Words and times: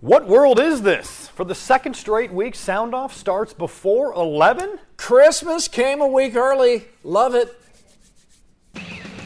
What 0.00 0.26
world 0.26 0.58
is 0.58 0.80
this? 0.80 1.28
For 1.28 1.44
the 1.44 1.54
second 1.54 1.94
straight 1.94 2.32
week, 2.32 2.54
Sound 2.54 2.94
Off 2.94 3.14
starts 3.14 3.52
before 3.52 4.14
11? 4.14 4.78
Christmas 4.96 5.68
came 5.68 6.00
a 6.00 6.06
week 6.06 6.36
early. 6.36 6.86
Love 7.04 7.34
it. 7.34 7.54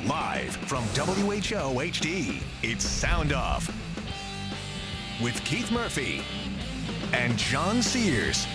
Live 0.05 0.56
from 0.66 0.83
WHO 0.83 1.78
HD, 1.78 2.42
it's 2.64 2.84
Sound 2.84 3.33
Off 3.33 3.73
with 5.23 5.41
Keith 5.45 5.70
Murphy 5.70 6.23
and 7.12 7.38
John 7.38 7.80
Sears. 7.80 8.48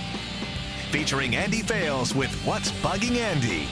Featuring 0.91 1.37
Andy 1.37 1.61
Fales 1.61 2.13
with 2.13 2.33
What's 2.43 2.73
Bugging 2.83 3.15
Andy. 3.15 3.65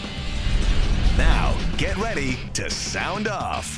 Now, 1.17 1.53
get 1.75 1.97
ready 1.97 2.37
to 2.53 2.69
sound 2.69 3.27
off. 3.27 3.77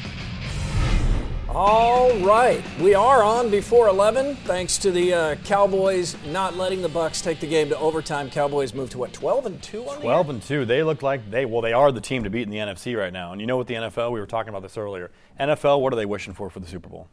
All 1.55 2.16
right, 2.19 2.64
we 2.80 2.94
are 2.94 3.23
on 3.23 3.50
before 3.50 3.88
11, 3.88 4.36
thanks 4.36 4.78
to 4.78 4.92
the 4.92 5.14
uh, 5.16 5.36
Cowboys 5.45 6.16
not 6.28 6.55
letting 6.55 6.83
the 6.83 6.89
Bucks 6.89 7.23
take 7.23 7.39
the 7.39 7.47
game 7.47 7.69
to 7.69 7.80
overtime. 7.80 8.30
Cowboys 8.30 8.75
move 8.75 8.92
to 8.92 9.00
what 9.00 9.14
12 9.14 9.47
and 9.47 9.64
two 9.64 9.83
on 9.89 10.00
12 10.00 10.30
and 10.30 10.44
2. 10.44 10.66
They 10.66 10.83
look 10.83 11.02
like 11.02 11.31
they 11.31 11.45
well 11.45 11.61
they 11.61 11.73
are 11.73 11.92
the 11.92 12.02
team 12.02 12.23
to 12.23 12.30
beat 12.30 12.44
in 12.44 12.52
the 12.52 12.58
NFC 12.58 12.95
right 12.95 13.11
now. 13.11 13.31
And 13.31 13.42
you 13.42 13.47
know 13.47 13.58
what 13.58 13.66
the 13.66 13.73
NFL, 13.73 14.11
we 14.11 14.20
were 14.20 14.27
talking 14.27 14.50
about 14.50 14.61
this 14.61 14.77
earlier. 14.77 15.09
NFL, 15.39 15.81
what 15.81 15.92
are 15.92 15.95
they 15.95 16.05
wishing 16.05 16.36
for 16.36 16.52
for 16.52 16.59
the 16.59 16.67
Super 16.67 16.88
Bowl? 16.88 17.09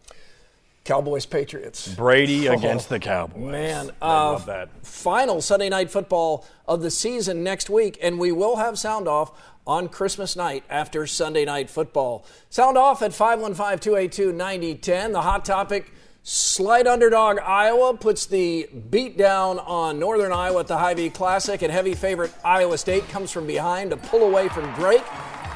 Cowboys 0.87 1.27
Patriots. 1.27 1.95
Brady 1.95 2.49
oh, 2.49 2.55
against 2.55 2.89
the 2.89 2.99
Cowboys. 2.99 3.53
Man, 3.53 3.91
I 4.01 4.07
uh, 4.07 4.33
love 4.33 4.47
that. 4.47 4.87
Final 4.87 5.43
Sunday 5.43 5.69
night 5.69 5.91
football 5.91 6.47
of 6.67 6.81
the 6.81 6.91
season 6.91 7.43
next 7.43 7.69
week, 7.69 7.99
and 8.01 8.19
we 8.19 8.33
will 8.33 8.57
have 8.57 8.79
sound 8.79 9.09
off 9.09 9.33
on 9.67 9.89
Christmas 9.89 10.37
night 10.37 10.63
after 10.71 11.07
Sunday 11.07 11.45
night 11.45 11.69
football. 11.69 12.25
Sound 12.51 12.79
off 12.79 13.03
at 13.03 13.13
515 13.13 13.81
282 13.81 14.33
9010. 14.33 15.13
The 15.13 15.23
hot 15.23 15.45
topic 15.45 15.93
slight 16.23 16.87
underdog 16.87 17.39
Iowa 17.41 17.97
puts 17.97 18.27
the 18.27 18.69
beat 18.91 19.17
down 19.19 19.59
on 19.61 19.99
Northern 19.99 20.33
Iowa 20.33 20.61
at 20.61 20.67
the 20.69 20.77
Hy-Vee 20.77 21.11
Classic, 21.11 21.63
and 21.63 21.73
heavy 21.73 21.95
favorite 21.95 22.33
Iowa 22.45 22.79
State 22.79 23.09
comes 23.09 23.31
from 23.33 23.47
behind 23.47 23.91
to 23.91 23.97
pull 23.97 24.23
away 24.23 24.49
from 24.49 24.73
Drake, 24.75 25.05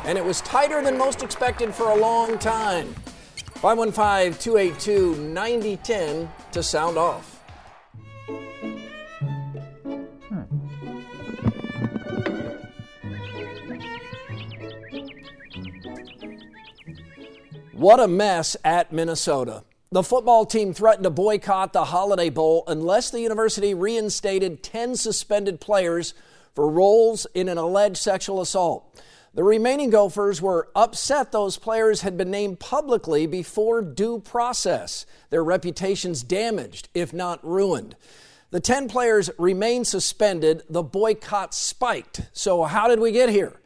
and 0.05 0.19
it 0.19 0.25
was 0.25 0.41
tighter 0.41 0.83
than 0.83 0.99
most 0.99 1.23
expected 1.23 1.75
for 1.75 1.91
a 1.91 1.97
long 1.97 2.39
time. 2.39 2.95
515 3.61 4.39
282 4.39 5.17
9010 5.17 6.33
to 6.53 6.63
sound 6.63 6.97
off. 6.97 7.43
Hmm. 10.29 10.45
What 17.73 18.01
a 18.01 18.09
mess 18.09 18.57
at 18.65 18.93
Minnesota. 18.93 19.65
The 19.91 20.03
football 20.05 20.47
team 20.47 20.73
threatened 20.73 21.05
to 21.05 21.11
boycott 21.11 21.75
the 21.75 21.85
Holiday 21.85 22.31
Bowl 22.31 22.65
unless 22.67 23.11
the 23.11 23.21
university 23.21 23.75
reinstated 23.75 24.63
10 24.63 24.97
suspended 24.97 25.61
players 25.61 26.15
for 26.55 26.67
roles 26.67 27.27
in 27.35 27.47
an 27.51 27.59
alleged 27.59 27.99
sexual 27.99 28.41
assault. 28.41 28.87
The 29.33 29.45
remaining 29.45 29.91
Gophers 29.91 30.43
were 30.43 30.71
upset 30.75 31.31
those 31.31 31.57
players 31.57 32.01
had 32.01 32.17
been 32.17 32.33
named 32.33 32.59
publicly 32.59 33.27
before 33.27 33.81
due 33.81 34.19
process, 34.19 35.07
their 35.31 35.45
reputations 35.45 36.25
damaged, 36.25 36.89
if 36.95 37.13
not 37.13 37.45
ruined. 37.47 37.95
The 38.51 38.59
10 38.59 38.89
players 38.89 39.31
remain 39.39 39.85
suspended. 39.85 40.65
The 40.69 40.83
boycott 40.83 41.55
spiked. 41.55 42.23
So, 42.33 42.65
how 42.65 42.89
did 42.89 42.99
we 42.99 43.13
get 43.13 43.29
here? 43.29 43.61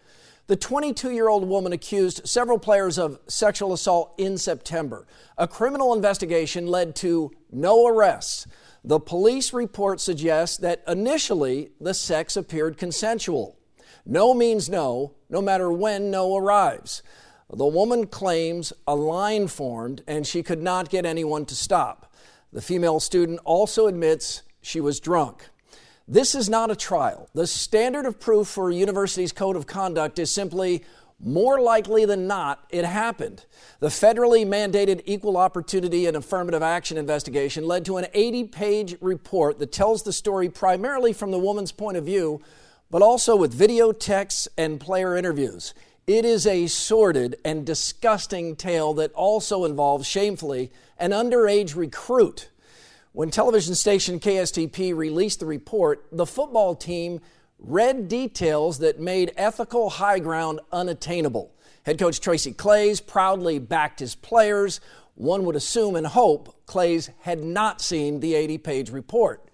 The 0.49 0.57
22 0.57 1.13
year 1.13 1.29
old 1.29 1.49
woman 1.49 1.73
accused 1.73 2.29
several 2.29 2.59
players 2.59 2.99
of 2.99 3.19
sexual 3.27 3.73
assault 3.73 4.13
in 4.19 4.37
September. 4.37 5.07
A 5.39 5.49
criminal 5.49 5.95
investigation 5.95 6.67
led 6.67 6.95
to 6.97 7.31
no 7.51 7.87
arrests. 7.87 8.47
The 8.85 9.01
police 9.01 9.55
report 9.55 10.03
suggests 10.03 10.59
that 10.59 10.83
initially 10.87 11.71
the 11.81 11.95
sex 11.95 12.37
appeared 12.37 12.77
consensual. 12.77 13.57
No 14.05 14.35
means 14.35 14.69
no, 14.69 15.15
no 15.35 15.43
matter 15.43 15.71
when 15.71 16.13
no 16.13 16.37
arrives. 16.37 17.03
The 17.53 17.67
woman 17.67 18.07
claims 18.07 18.73
a 18.87 18.95
line 18.95 19.49
formed 19.49 20.05
and 20.07 20.25
she 20.25 20.45
could 20.45 20.63
not 20.63 20.91
get 20.91 21.05
anyone 21.05 21.45
to 21.47 21.57
stop. 21.57 22.15
The 22.53 22.63
female 22.63 23.01
student 23.01 23.41
also 23.45 23.89
admits 23.89 24.45
she 24.63 24.81
was 24.81 25.01
drunk. 25.01 25.49
This 26.07 26.37
is 26.37 26.49
not 26.49 26.71
a 26.71 26.77
trial. 26.77 27.29
The 27.35 27.49
standard 27.49 28.07
of 28.07 28.21
proof 28.21 28.47
for 28.47 28.71
a 28.71 28.75
university's 28.75 29.33
code 29.33 29.57
of 29.57 29.67
conduct 29.67 30.21
is 30.21 30.31
simply 30.31 30.85
more 31.19 31.61
likely 31.61 32.05
than 32.05 32.29
not, 32.29 32.65
it 32.71 32.85
happened. 32.85 33.45
The 33.81 33.89
federally 33.89 34.47
mandated 34.47 35.03
equal 35.05 35.37
opportunity 35.37 36.07
and 36.07 36.17
affirmative 36.17 36.63
action 36.63 36.97
investigation 36.97 37.67
led 37.67 37.85
to 37.87 37.97
an 37.97 38.07
80 38.15 38.45
page 38.45 38.97
report 39.01 39.59
that 39.59 39.73
tells 39.73 40.05
the 40.05 40.13
story 40.13 40.49
primarily 40.49 41.13
from 41.13 41.33
the 41.33 41.39
woman's 41.41 41.73
point 41.73 41.97
of 41.97 42.05
view, 42.05 42.41
but 42.91 43.03
also 43.03 43.37
with 43.37 43.53
video, 43.53 43.93
texts, 43.93 44.49
and 44.57 44.81
player 44.81 45.17
interviews. 45.17 45.75
It 46.07 46.25
is 46.25 46.47
a 46.47 46.67
sordid 46.67 47.37
and 47.45 47.65
disgusting 47.65 48.57
tale 48.57 48.95
that 48.95 49.13
also 49.13 49.65
involves, 49.65 50.07
shamefully, 50.07 50.71
an 50.99 51.11
underage 51.11 51.75
recruit 51.75 52.51
when 53.15 53.31
television 53.31 53.77
station 53.77 54.19
KSTP 54.19 54.93
released 54.93 55.39
the 55.39 55.47
report, 55.47 56.05
the 56.11 56.27
football 56.27 56.75
team 56.75 57.21
read 57.61 58.09
details 58.09 58.81
that 58.81 58.99
made 58.99 59.33
ethical 59.37 59.89
high 59.89 60.19
ground 60.19 60.59
unattainable. 60.73 61.55
Head 61.87 61.97
coach 61.97 62.19
Tracy 62.21 62.53
Claeys 62.53 63.01
proudly 63.01 63.61
backed 63.61 64.01
his 64.01 64.17
players. 64.17 64.81
One 65.15 65.45
would 65.45 65.55
assume 65.55 65.95
and 65.95 66.09
hope 66.09 66.67
Claeys 66.67 67.11
had 67.21 67.45
not 67.45 67.81
seen 67.81 68.19
the 68.19 68.35
80 68.35 68.59
page 68.59 68.91
report. 68.91 69.49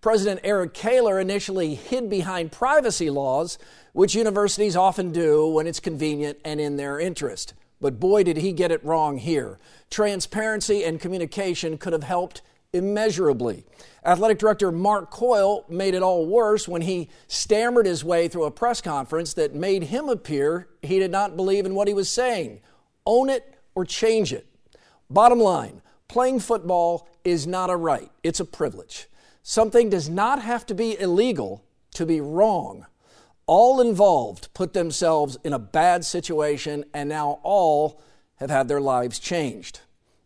President 0.00 0.40
Eric 0.44 0.74
Kaler 0.74 1.18
initially 1.18 1.74
hid 1.74 2.08
behind 2.08 2.52
privacy 2.52 3.10
laws, 3.10 3.58
which 3.92 4.14
universities 4.14 4.76
often 4.76 5.10
do 5.10 5.46
when 5.48 5.66
it's 5.66 5.80
convenient 5.80 6.38
and 6.44 6.60
in 6.60 6.76
their 6.76 7.00
interest. 7.00 7.54
But 7.80 8.00
boy, 8.00 8.22
did 8.22 8.38
he 8.38 8.52
get 8.52 8.70
it 8.70 8.84
wrong 8.84 9.18
here. 9.18 9.58
Transparency 9.90 10.84
and 10.84 11.00
communication 11.00 11.78
could 11.78 11.92
have 11.92 12.04
helped 12.04 12.42
immeasurably. 12.72 13.64
Athletic 14.04 14.38
director 14.38 14.70
Mark 14.70 15.10
Coyle 15.10 15.64
made 15.68 15.94
it 15.94 16.02
all 16.02 16.26
worse 16.26 16.68
when 16.68 16.82
he 16.82 17.08
stammered 17.26 17.86
his 17.86 18.04
way 18.04 18.28
through 18.28 18.44
a 18.44 18.50
press 18.50 18.80
conference 18.80 19.34
that 19.34 19.54
made 19.54 19.84
him 19.84 20.08
appear 20.08 20.68
he 20.82 20.98
did 20.98 21.10
not 21.10 21.36
believe 21.36 21.66
in 21.66 21.74
what 21.74 21.88
he 21.88 21.94
was 21.94 22.10
saying. 22.10 22.60
Own 23.04 23.28
it 23.28 23.58
or 23.74 23.84
change 23.84 24.32
it. 24.32 24.46
Bottom 25.10 25.40
line 25.40 25.82
playing 26.08 26.40
football 26.40 27.08
is 27.24 27.46
not 27.46 27.70
a 27.70 27.76
right, 27.76 28.10
it's 28.22 28.40
a 28.40 28.44
privilege. 28.44 29.08
Something 29.48 29.90
does 29.90 30.08
not 30.08 30.42
have 30.42 30.66
to 30.66 30.74
be 30.74 30.98
illegal 30.98 31.62
to 31.94 32.04
be 32.04 32.20
wrong. 32.20 32.84
All 33.46 33.80
involved 33.80 34.52
put 34.54 34.72
themselves 34.72 35.38
in 35.44 35.52
a 35.52 35.58
bad 35.60 36.04
situation, 36.04 36.84
and 36.92 37.08
now 37.08 37.38
all 37.44 38.02
have 38.40 38.50
had 38.50 38.66
their 38.66 38.80
lives 38.80 39.20
changed. 39.20 39.82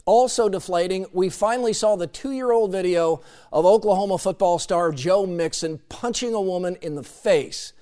Also 0.06 0.48
deflating, 0.48 1.04
we 1.12 1.28
finally 1.28 1.74
saw 1.74 1.96
the 1.96 2.06
two 2.06 2.32
year 2.32 2.50
old 2.50 2.72
video 2.72 3.20
of 3.52 3.66
Oklahoma 3.66 4.16
football 4.16 4.58
star 4.58 4.90
Joe 4.90 5.26
Mixon 5.26 5.80
punching 5.90 6.32
a 6.32 6.40
woman 6.40 6.76
in 6.80 6.94
the 6.94 7.02
face. 7.02 7.74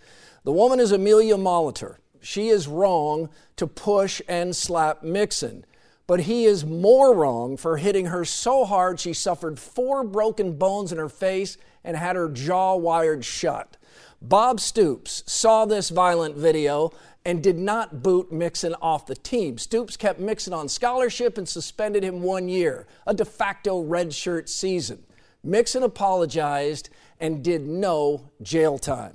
The 0.42 0.50
woman 0.50 0.80
is 0.80 0.90
Amelia 0.90 1.36
Molitor. 1.36 1.98
She 2.20 2.48
is 2.48 2.66
wrong 2.66 3.28
to 3.54 3.68
push 3.68 4.20
and 4.26 4.56
slap 4.56 5.04
Mixon, 5.04 5.64
but 6.08 6.20
he 6.20 6.46
is 6.46 6.64
more 6.64 7.14
wrong 7.14 7.56
for 7.56 7.76
hitting 7.76 8.06
her 8.06 8.24
so 8.24 8.64
hard 8.64 8.98
she 8.98 9.12
suffered 9.12 9.60
four 9.60 10.02
broken 10.02 10.54
bones 10.54 10.90
in 10.90 10.98
her 10.98 11.08
face 11.08 11.58
and 11.84 11.96
had 11.96 12.16
her 12.16 12.30
jaw 12.30 12.74
wired 12.74 13.24
shut. 13.24 13.76
Bob 14.20 14.58
Stoops 14.58 15.22
saw 15.26 15.64
this 15.64 15.90
violent 15.90 16.34
video 16.34 16.90
and 17.26 17.42
did 17.42 17.58
not 17.58 18.02
boot 18.02 18.32
Mixon 18.32 18.74
off 18.80 19.06
the 19.06 19.14
team. 19.14 19.58
Stoops 19.58 19.98
kept 19.98 20.18
Mixon 20.18 20.54
on 20.54 20.66
scholarship 20.66 21.36
and 21.36 21.46
suspended 21.46 22.02
him 22.02 22.22
one 22.22 22.48
year, 22.48 22.86
a 23.06 23.12
de 23.12 23.24
facto 23.24 23.84
redshirt 23.84 24.48
season. 24.48 25.04
Mixon 25.44 25.82
apologized 25.82 26.88
and 27.20 27.44
did 27.44 27.66
no 27.66 28.30
jail 28.40 28.78
time. 28.78 29.12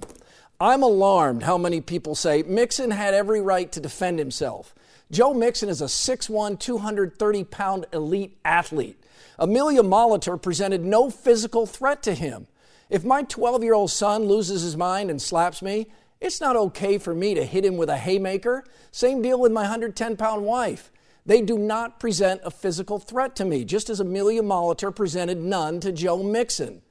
I'm 0.64 0.82
alarmed 0.82 1.44
how 1.44 1.58
many 1.58 1.82
people 1.82 2.16
say 2.16 2.42
Mixon 2.44 2.92
had 2.92 3.14
every 3.14 3.42
right 3.42 3.70
to 3.74 3.82
defend 3.82 4.18
himself. 4.18 4.74
Joe 5.12 5.34
Mixon 5.34 5.68
is 5.68 5.82
a 5.82 5.88
6'1, 5.88 6.58
230 6.58 7.44
pound 7.44 7.86
elite 7.92 8.38
athlete. 8.46 8.98
Amelia 9.38 9.82
Molitor 9.84 10.42
presented 10.42 10.86
no 10.86 11.10
physical 11.10 11.66
threat 11.66 12.02
to 12.04 12.14
him. 12.14 12.48
If 12.90 13.04
my 13.04 13.24
12 13.24 13.62
year 13.62 13.74
old 13.74 13.92
son 13.92 14.24
loses 14.24 14.62
his 14.62 14.78
mind 14.78 15.10
and 15.10 15.22
slaps 15.22 15.62
me, 15.62 15.88
it's 16.22 16.40
not 16.40 16.56
okay 16.56 16.98
for 16.98 17.14
me 17.14 17.34
to 17.34 17.44
hit 17.44 17.66
him 17.66 17.76
with 17.76 17.90
a 17.90 17.98
haymaker. 17.98 18.64
Same 18.90 19.22
deal 19.22 19.42
with 19.42 19.52
my 19.52 19.64
110 19.64 20.16
pound 20.16 20.46
wife. 20.46 20.94
They 21.26 21.42
do 21.42 21.58
not 21.58 22.00
present 22.00 22.40
a 22.46 22.50
physical 22.50 23.00
threat 23.00 23.36
to 23.36 23.44
me, 23.44 23.66
just 23.66 23.90
as 23.90 24.00
Amelia 24.00 24.42
Molitor 24.42 24.96
presented 24.96 25.40
none 25.40 25.82
to 25.82 25.92
Joe 25.92 26.24
Mixon. 26.24 26.84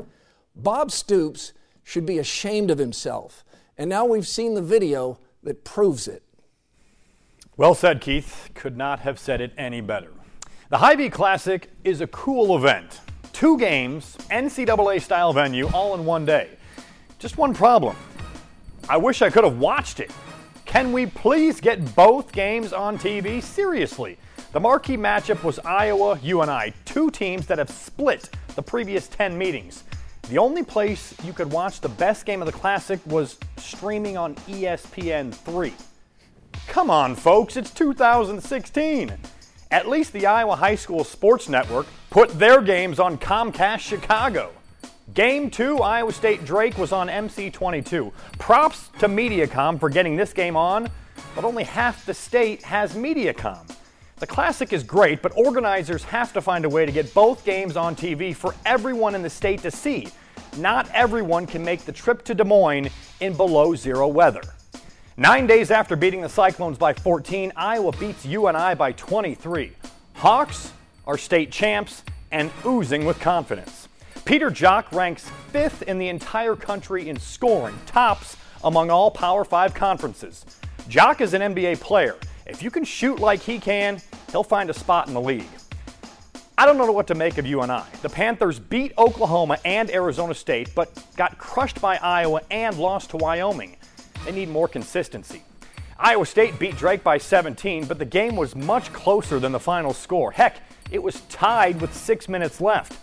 Bob 0.54 0.90
Stoops 0.90 1.54
should 1.82 2.04
be 2.04 2.18
ashamed 2.18 2.70
of 2.70 2.76
himself. 2.76 3.42
And 3.78 3.88
now 3.88 4.04
we've 4.04 4.26
seen 4.26 4.54
the 4.54 4.62
video 4.62 5.18
that 5.42 5.64
proves 5.64 6.06
it. 6.06 6.22
Well 7.56 7.74
said, 7.74 8.00
Keith. 8.00 8.50
Could 8.54 8.76
not 8.76 9.00
have 9.00 9.18
said 9.18 9.40
it 9.40 9.52
any 9.56 9.80
better. 9.80 10.10
The 10.68 10.78
Hy-Vee 10.78 11.10
Classic 11.10 11.68
is 11.84 12.00
a 12.00 12.06
cool 12.06 12.56
event. 12.56 13.00
Two 13.32 13.58
games, 13.58 14.16
NCAA 14.30 15.00
style 15.00 15.32
venue, 15.32 15.68
all 15.72 15.94
in 15.94 16.04
one 16.04 16.24
day. 16.24 16.50
Just 17.18 17.38
one 17.38 17.54
problem. 17.54 17.96
I 18.88 18.96
wish 18.96 19.22
I 19.22 19.30
could 19.30 19.44
have 19.44 19.58
watched 19.58 20.00
it. 20.00 20.10
Can 20.64 20.92
we 20.92 21.06
please 21.06 21.60
get 21.60 21.94
both 21.94 22.32
games 22.32 22.72
on 22.72 22.98
TV? 22.98 23.42
Seriously. 23.42 24.18
The 24.52 24.60
marquee 24.60 24.96
matchup 24.96 25.42
was 25.44 25.58
Iowa 25.60 26.18
UNI, 26.22 26.74
two 26.84 27.10
teams 27.10 27.46
that 27.46 27.58
have 27.58 27.70
split 27.70 28.30
the 28.54 28.62
previous 28.62 29.08
10 29.08 29.36
meetings. 29.36 29.84
The 30.28 30.38
only 30.38 30.62
place 30.62 31.14
you 31.24 31.32
could 31.32 31.50
watch 31.50 31.80
the 31.80 31.88
best 31.88 32.24
game 32.24 32.40
of 32.40 32.46
the 32.46 32.52
Classic 32.52 33.00
was 33.06 33.38
streaming 33.58 34.16
on 34.16 34.34
ESPN 34.46 35.34
3. 35.34 35.74
Come 36.68 36.90
on, 36.90 37.14
folks, 37.14 37.56
it's 37.56 37.70
2016. 37.70 39.12
At 39.70 39.88
least 39.88 40.12
the 40.12 40.26
Iowa 40.26 40.56
High 40.56 40.76
School 40.76 41.04
Sports 41.04 41.48
Network 41.48 41.86
put 42.10 42.30
their 42.38 42.62
games 42.62 42.98
on 42.98 43.18
Comcast 43.18 43.80
Chicago. 43.80 44.52
Game 45.14 45.50
2, 45.50 45.78
Iowa 45.78 46.12
State 46.12 46.44
Drake 46.44 46.78
was 46.78 46.92
on 46.92 47.08
MC22. 47.08 48.12
Props 48.38 48.88
to 49.00 49.08
Mediacom 49.08 49.78
for 49.78 49.90
getting 49.90 50.16
this 50.16 50.32
game 50.32 50.56
on, 50.56 50.88
but 51.34 51.44
only 51.44 51.64
half 51.64 52.06
the 52.06 52.14
state 52.14 52.62
has 52.62 52.94
Mediacom. 52.94 53.68
The 54.22 54.28
Classic 54.28 54.72
is 54.72 54.84
great, 54.84 55.20
but 55.20 55.36
organizers 55.36 56.04
have 56.04 56.32
to 56.34 56.40
find 56.40 56.64
a 56.64 56.68
way 56.68 56.86
to 56.86 56.92
get 56.92 57.12
both 57.12 57.44
games 57.44 57.76
on 57.76 57.96
TV 57.96 58.32
for 58.32 58.54
everyone 58.64 59.16
in 59.16 59.22
the 59.22 59.28
state 59.28 59.62
to 59.62 59.70
see. 59.72 60.06
Not 60.58 60.88
everyone 60.94 61.44
can 61.44 61.64
make 61.64 61.84
the 61.84 61.90
trip 61.90 62.22
to 62.26 62.34
Des 62.36 62.44
Moines 62.44 62.88
in 63.18 63.36
below 63.36 63.74
zero 63.74 64.06
weather. 64.06 64.42
Nine 65.16 65.48
days 65.48 65.72
after 65.72 65.96
beating 65.96 66.20
the 66.20 66.28
Cyclones 66.28 66.78
by 66.78 66.92
14, 66.92 67.50
Iowa 67.56 67.90
beats 67.90 68.24
UNI 68.24 68.76
by 68.76 68.92
23. 68.92 69.72
Hawks 70.14 70.72
are 71.04 71.18
state 71.18 71.50
champs 71.50 72.04
and 72.30 72.48
oozing 72.64 73.04
with 73.04 73.18
confidence. 73.18 73.88
Peter 74.24 74.52
Jok 74.52 74.92
ranks 74.92 75.28
fifth 75.50 75.82
in 75.82 75.98
the 75.98 76.06
entire 76.06 76.54
country 76.54 77.08
in 77.08 77.18
scoring, 77.18 77.76
tops 77.86 78.36
among 78.62 78.88
all 78.88 79.10
Power 79.10 79.44
5 79.44 79.74
conferences. 79.74 80.46
Jok 80.88 81.20
is 81.20 81.34
an 81.34 81.42
NBA 81.42 81.80
player. 81.80 82.14
If 82.46 82.62
you 82.62 82.70
can 82.70 82.84
shoot 82.84 83.18
like 83.18 83.40
he 83.40 83.58
can, 83.58 84.00
he'll 84.32 84.42
find 84.42 84.68
a 84.70 84.74
spot 84.74 85.06
in 85.06 85.14
the 85.14 85.20
league. 85.20 85.46
I 86.58 86.66
don't 86.66 86.76
know 86.76 86.90
what 86.90 87.06
to 87.08 87.14
make 87.14 87.38
of 87.38 87.46
UNI. 87.46 87.82
The 88.02 88.08
Panthers 88.08 88.58
beat 88.58 88.92
Oklahoma 88.98 89.58
and 89.64 89.90
Arizona 89.90 90.34
State, 90.34 90.74
but 90.74 90.90
got 91.16 91.38
crushed 91.38 91.80
by 91.80 91.96
Iowa 91.96 92.40
and 92.50 92.76
lost 92.78 93.10
to 93.10 93.16
Wyoming. 93.16 93.76
They 94.24 94.32
need 94.32 94.48
more 94.48 94.68
consistency. 94.68 95.42
Iowa 95.98 96.26
State 96.26 96.58
beat 96.58 96.76
Drake 96.76 97.04
by 97.04 97.18
17, 97.18 97.86
but 97.86 97.98
the 97.98 98.04
game 98.04 98.36
was 98.36 98.56
much 98.56 98.92
closer 98.92 99.38
than 99.38 99.52
the 99.52 99.60
final 99.60 99.92
score. 99.92 100.32
Heck, 100.32 100.56
it 100.90 101.02
was 101.02 101.20
tied 101.22 101.80
with 101.80 101.94
six 101.94 102.28
minutes 102.28 102.60
left. 102.60 102.98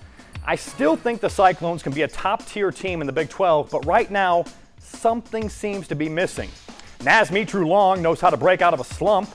I 0.45 0.55
still 0.55 0.95
think 0.95 1.21
the 1.21 1.29
Cyclones 1.29 1.83
can 1.83 1.93
be 1.93 2.01
a 2.03 2.07
top 2.07 2.45
tier 2.45 2.71
team 2.71 3.01
in 3.01 3.07
the 3.07 3.13
Big 3.13 3.29
12, 3.29 3.69
but 3.69 3.85
right 3.85 4.09
now, 4.09 4.45
something 4.79 5.49
seems 5.49 5.87
to 5.87 5.95
be 5.95 6.09
missing. 6.09 6.49
Naz 7.03 7.29
Mitrou-Long 7.29 8.01
knows 8.01 8.19
how 8.19 8.29
to 8.29 8.37
break 8.37 8.61
out 8.61 8.73
of 8.73 8.79
a 8.79 8.83
slump. 8.83 9.29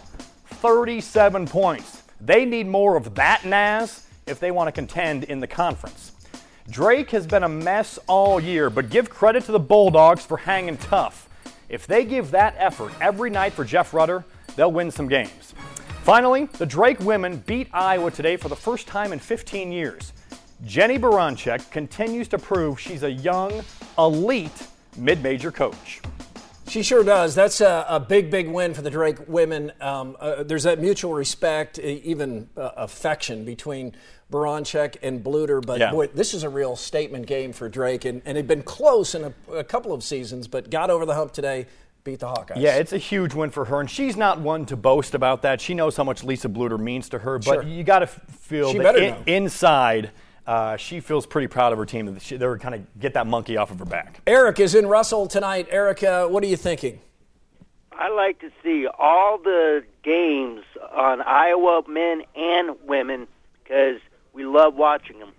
37 0.64 1.46
points. 1.46 2.04
They 2.22 2.46
need 2.46 2.66
more 2.66 2.96
of 2.96 3.14
that 3.16 3.44
Naz 3.44 4.06
if 4.26 4.40
they 4.40 4.50
want 4.50 4.68
to 4.68 4.72
contend 4.72 5.24
in 5.24 5.38
the 5.38 5.46
conference. 5.46 6.12
Drake 6.70 7.10
has 7.10 7.26
been 7.26 7.42
a 7.42 7.48
mess 7.50 7.98
all 8.06 8.40
year, 8.40 8.70
but 8.70 8.88
give 8.88 9.10
credit 9.10 9.44
to 9.44 9.52
the 9.52 9.58
Bulldogs 9.58 10.24
for 10.24 10.38
hanging 10.38 10.78
tough. 10.78 11.28
If 11.68 11.86
they 11.86 12.06
give 12.06 12.30
that 12.30 12.54
effort 12.56 12.92
every 12.98 13.28
night 13.28 13.52
for 13.52 13.62
Jeff 13.62 13.92
Rutter, 13.92 14.24
they'll 14.56 14.72
win 14.72 14.90
some 14.90 15.06
games. 15.06 15.52
Finally, 16.02 16.46
the 16.56 16.64
Drake 16.64 17.00
women 17.00 17.42
beat 17.44 17.68
Iowa 17.74 18.10
today 18.10 18.38
for 18.38 18.48
the 18.48 18.56
first 18.56 18.86
time 18.86 19.12
in 19.12 19.18
15 19.18 19.70
years. 19.70 20.14
Jennie 20.64 20.98
Baranczyk 20.98 21.70
continues 21.72 22.26
to 22.28 22.38
prove 22.38 22.80
she's 22.80 23.02
a 23.02 23.12
young, 23.12 23.62
elite 23.98 24.66
mid 24.96 25.22
major 25.22 25.52
coach. 25.52 26.00
She 26.66 26.82
sure 26.82 27.04
does. 27.04 27.34
That's 27.34 27.60
a, 27.60 27.84
a, 27.88 28.00
big, 28.00 28.30
big 28.30 28.48
win 28.48 28.74
for 28.74 28.82
the 28.82 28.90
Drake 28.90 29.28
women. 29.28 29.72
Um, 29.80 30.16
uh, 30.18 30.42
there's 30.42 30.62
that 30.62 30.80
mutual 30.80 31.12
respect, 31.12 31.78
even 31.78 32.48
uh, 32.56 32.70
affection 32.76 33.44
between 33.44 33.94
Baranczyk 34.32 34.96
and 35.02 35.22
Bluder. 35.22 35.64
But 35.64 35.80
yeah. 35.80 35.90
boy, 35.90 36.08
this 36.08 36.34
is 36.34 36.42
a 36.42 36.48
real 36.48 36.76
statement 36.76 37.26
game 37.26 37.52
for 37.52 37.68
Drake, 37.68 38.04
and, 38.04 38.22
and 38.24 38.38
it'd 38.38 38.48
been 38.48 38.62
close 38.62 39.14
in 39.14 39.24
a, 39.24 39.56
a, 39.56 39.64
couple 39.64 39.92
of 39.92 40.02
seasons, 40.02 40.48
but 40.48 40.70
got 40.70 40.90
over 40.90 41.04
the 41.06 41.14
hump 41.14 41.32
today. 41.32 41.66
Beat 42.02 42.20
the 42.20 42.26
Hawkeyes. 42.26 42.56
Yeah, 42.60 42.76
it's 42.76 42.92
a 42.92 42.98
huge 42.98 43.32
win 43.32 43.48
for 43.48 43.64
her, 43.64 43.80
and 43.80 43.88
she's 43.88 44.14
not 44.14 44.38
one 44.38 44.66
to 44.66 44.76
boast 44.76 45.14
about 45.14 45.40
that. 45.42 45.58
She 45.58 45.72
knows 45.72 45.96
how 45.96 46.04
much 46.04 46.22
Lisa 46.22 46.50
Bluder 46.50 46.78
means 46.78 47.08
to 47.10 47.18
her, 47.18 47.38
but 47.38 47.62
sure. 47.62 47.62
you 47.62 47.82
got 47.82 48.00
to 48.00 48.06
feel 48.06 48.72
she 48.72 48.78
that 48.78 48.96
in, 48.96 49.16
inside 49.26 50.10
uh, 50.46 50.76
she 50.76 51.00
feels 51.00 51.26
pretty 51.26 51.48
proud 51.48 51.72
of 51.72 51.78
her 51.78 51.86
team 51.86 52.06
that 52.06 52.22
she, 52.22 52.36
they're 52.36 52.58
kind 52.58 52.74
of 52.74 53.00
get 53.00 53.14
that 53.14 53.26
monkey 53.26 53.56
off 53.56 53.70
of 53.70 53.78
her 53.78 53.84
back. 53.84 54.20
Eric 54.26 54.60
is 54.60 54.74
in 54.74 54.86
Russell 54.86 55.26
tonight. 55.26 55.66
Eric, 55.70 56.02
uh, 56.02 56.26
what 56.26 56.42
are 56.44 56.46
you 56.46 56.56
thinking? 56.56 57.00
I 57.92 58.08
like 58.08 58.40
to 58.40 58.50
see 58.62 58.86
all 58.86 59.38
the 59.38 59.84
games 60.02 60.62
on 60.92 61.22
Iowa 61.22 61.82
men 61.88 62.22
and 62.34 62.76
women 62.86 63.26
because 63.62 64.00
we 64.32 64.44
love 64.44 64.74
watching 64.74 65.18
them. 65.20 65.32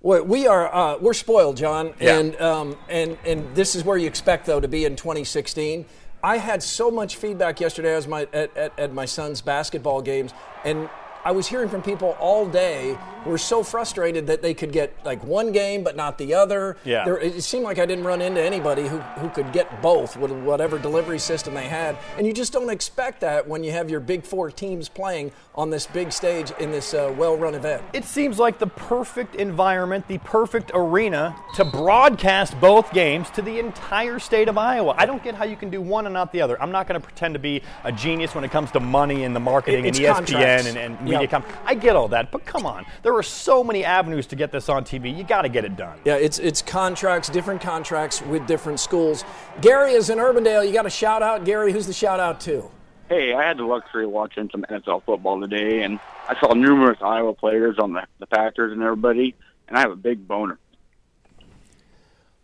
Well, 0.00 0.22
we 0.24 0.46
are 0.46 0.72
uh, 0.72 0.98
we're 0.98 1.14
spoiled, 1.14 1.56
John, 1.56 1.94
yeah. 1.98 2.18
and 2.18 2.40
um, 2.40 2.76
and 2.88 3.18
and 3.24 3.54
this 3.56 3.74
is 3.74 3.82
where 3.82 3.96
you 3.96 4.06
expect 4.06 4.46
though 4.46 4.60
to 4.60 4.68
be 4.68 4.84
in 4.84 4.94
2016. 4.94 5.86
I 6.22 6.38
had 6.38 6.62
so 6.62 6.90
much 6.90 7.16
feedback 7.16 7.60
yesterday 7.60 7.94
as 7.94 8.06
my 8.06 8.28
at, 8.32 8.56
at, 8.56 8.78
at 8.78 8.92
my 8.92 9.06
son's 9.06 9.40
basketball 9.40 10.02
games, 10.02 10.32
and 10.64 10.88
I 11.26 11.32
was 11.32 11.48
hearing 11.48 11.68
from 11.68 11.82
people 11.82 12.16
all 12.20 12.46
day 12.46 12.96
were 13.26 13.36
so 13.36 13.64
frustrated 13.64 14.28
that 14.28 14.42
they 14.42 14.54
could 14.54 14.70
get 14.70 14.94
like 15.04 15.24
one 15.24 15.50
game 15.50 15.82
but 15.82 15.96
not 15.96 16.18
the 16.18 16.34
other. 16.34 16.76
Yeah. 16.84 17.04
There, 17.04 17.18
it 17.18 17.42
seemed 17.42 17.64
like 17.64 17.80
I 17.80 17.86
didn't 17.86 18.04
run 18.04 18.22
into 18.22 18.40
anybody 18.40 18.86
who, 18.86 18.98
who 18.98 19.28
could 19.30 19.52
get 19.52 19.82
both 19.82 20.16
with 20.16 20.30
whatever 20.30 20.78
delivery 20.78 21.18
system 21.18 21.54
they 21.54 21.66
had. 21.66 21.98
And 22.16 22.28
you 22.28 22.32
just 22.32 22.52
don't 22.52 22.70
expect 22.70 23.20
that 23.22 23.48
when 23.48 23.64
you 23.64 23.72
have 23.72 23.90
your 23.90 23.98
big 23.98 24.22
four 24.22 24.52
teams 24.52 24.88
playing 24.88 25.32
on 25.56 25.70
this 25.70 25.86
big 25.86 26.12
stage 26.12 26.52
in 26.60 26.70
this 26.70 26.94
uh, 26.94 27.12
well 27.16 27.36
run 27.36 27.54
event. 27.54 27.82
It 27.92 28.04
seems 28.04 28.38
like 28.38 28.58
the 28.58 28.66
perfect 28.66 29.34
environment, 29.34 30.06
the 30.06 30.18
perfect 30.18 30.70
arena 30.74 31.34
to 31.56 31.64
broadcast 31.64 32.60
both 32.60 32.92
games 32.92 33.30
to 33.30 33.42
the 33.42 33.58
entire 33.58 34.18
state 34.18 34.48
of 34.48 34.58
Iowa. 34.58 34.94
I 34.96 35.06
don't 35.06 35.24
get 35.24 35.34
how 35.34 35.44
you 35.44 35.56
can 35.56 35.70
do 35.70 35.80
one 35.80 36.06
and 36.06 36.12
not 36.12 36.30
the 36.30 36.42
other. 36.42 36.60
I'm 36.62 36.70
not 36.70 36.86
going 36.86 37.00
to 37.00 37.04
pretend 37.04 37.34
to 37.34 37.40
be 37.40 37.62
a 37.82 37.90
genius 37.90 38.34
when 38.34 38.44
it 38.44 38.50
comes 38.50 38.70
to 38.72 38.80
money 38.80 39.24
and 39.24 39.34
the 39.34 39.40
marketing 39.40 39.86
it's 39.86 39.98
and 39.98 40.06
ESPN 40.06 40.14
contracts. 40.14 40.66
and, 40.66 40.76
and 40.76 41.08
Yep. 41.20 41.30
Mediacom. 41.30 41.44
I 41.64 41.74
get 41.74 41.96
all 41.96 42.08
that, 42.08 42.30
but 42.30 42.44
come 42.44 42.66
on. 42.66 42.86
There 43.02 43.14
are 43.14 43.22
so 43.22 43.62
many 43.64 43.84
avenues 43.84 44.26
to 44.28 44.36
get 44.36 44.52
this 44.52 44.68
on 44.68 44.84
TV. 44.84 45.16
You 45.16 45.24
got 45.24 45.42
to 45.42 45.48
get 45.48 45.64
it 45.64 45.76
done. 45.76 45.98
Yeah, 46.04 46.16
it's 46.16 46.38
it's 46.38 46.62
contracts, 46.62 47.28
different 47.28 47.60
contracts 47.60 48.22
with 48.22 48.46
different 48.46 48.80
schools. 48.80 49.24
Gary 49.60 49.92
is 49.92 50.10
in 50.10 50.18
Urbandale. 50.18 50.66
You 50.66 50.72
got 50.72 50.86
a 50.86 50.90
shout 50.90 51.22
out, 51.22 51.44
Gary. 51.44 51.72
Who's 51.72 51.86
the 51.86 51.92
shout 51.92 52.20
out 52.20 52.40
to? 52.40 52.70
Hey, 53.08 53.34
I 53.34 53.46
had 53.46 53.58
the 53.58 53.64
luxury 53.64 54.04
of 54.04 54.10
watching 54.10 54.48
some 54.50 54.64
NFL 54.68 55.04
football 55.04 55.40
today, 55.40 55.82
and 55.82 56.00
I 56.28 56.38
saw 56.40 56.54
numerous 56.54 56.98
Iowa 57.00 57.34
players 57.34 57.78
on 57.78 57.92
the, 57.92 58.02
the 58.18 58.26
Packers 58.26 58.72
and 58.72 58.82
everybody, 58.82 59.36
and 59.68 59.76
I 59.76 59.80
have 59.80 59.92
a 59.92 59.96
big 59.96 60.26
boner. 60.26 60.58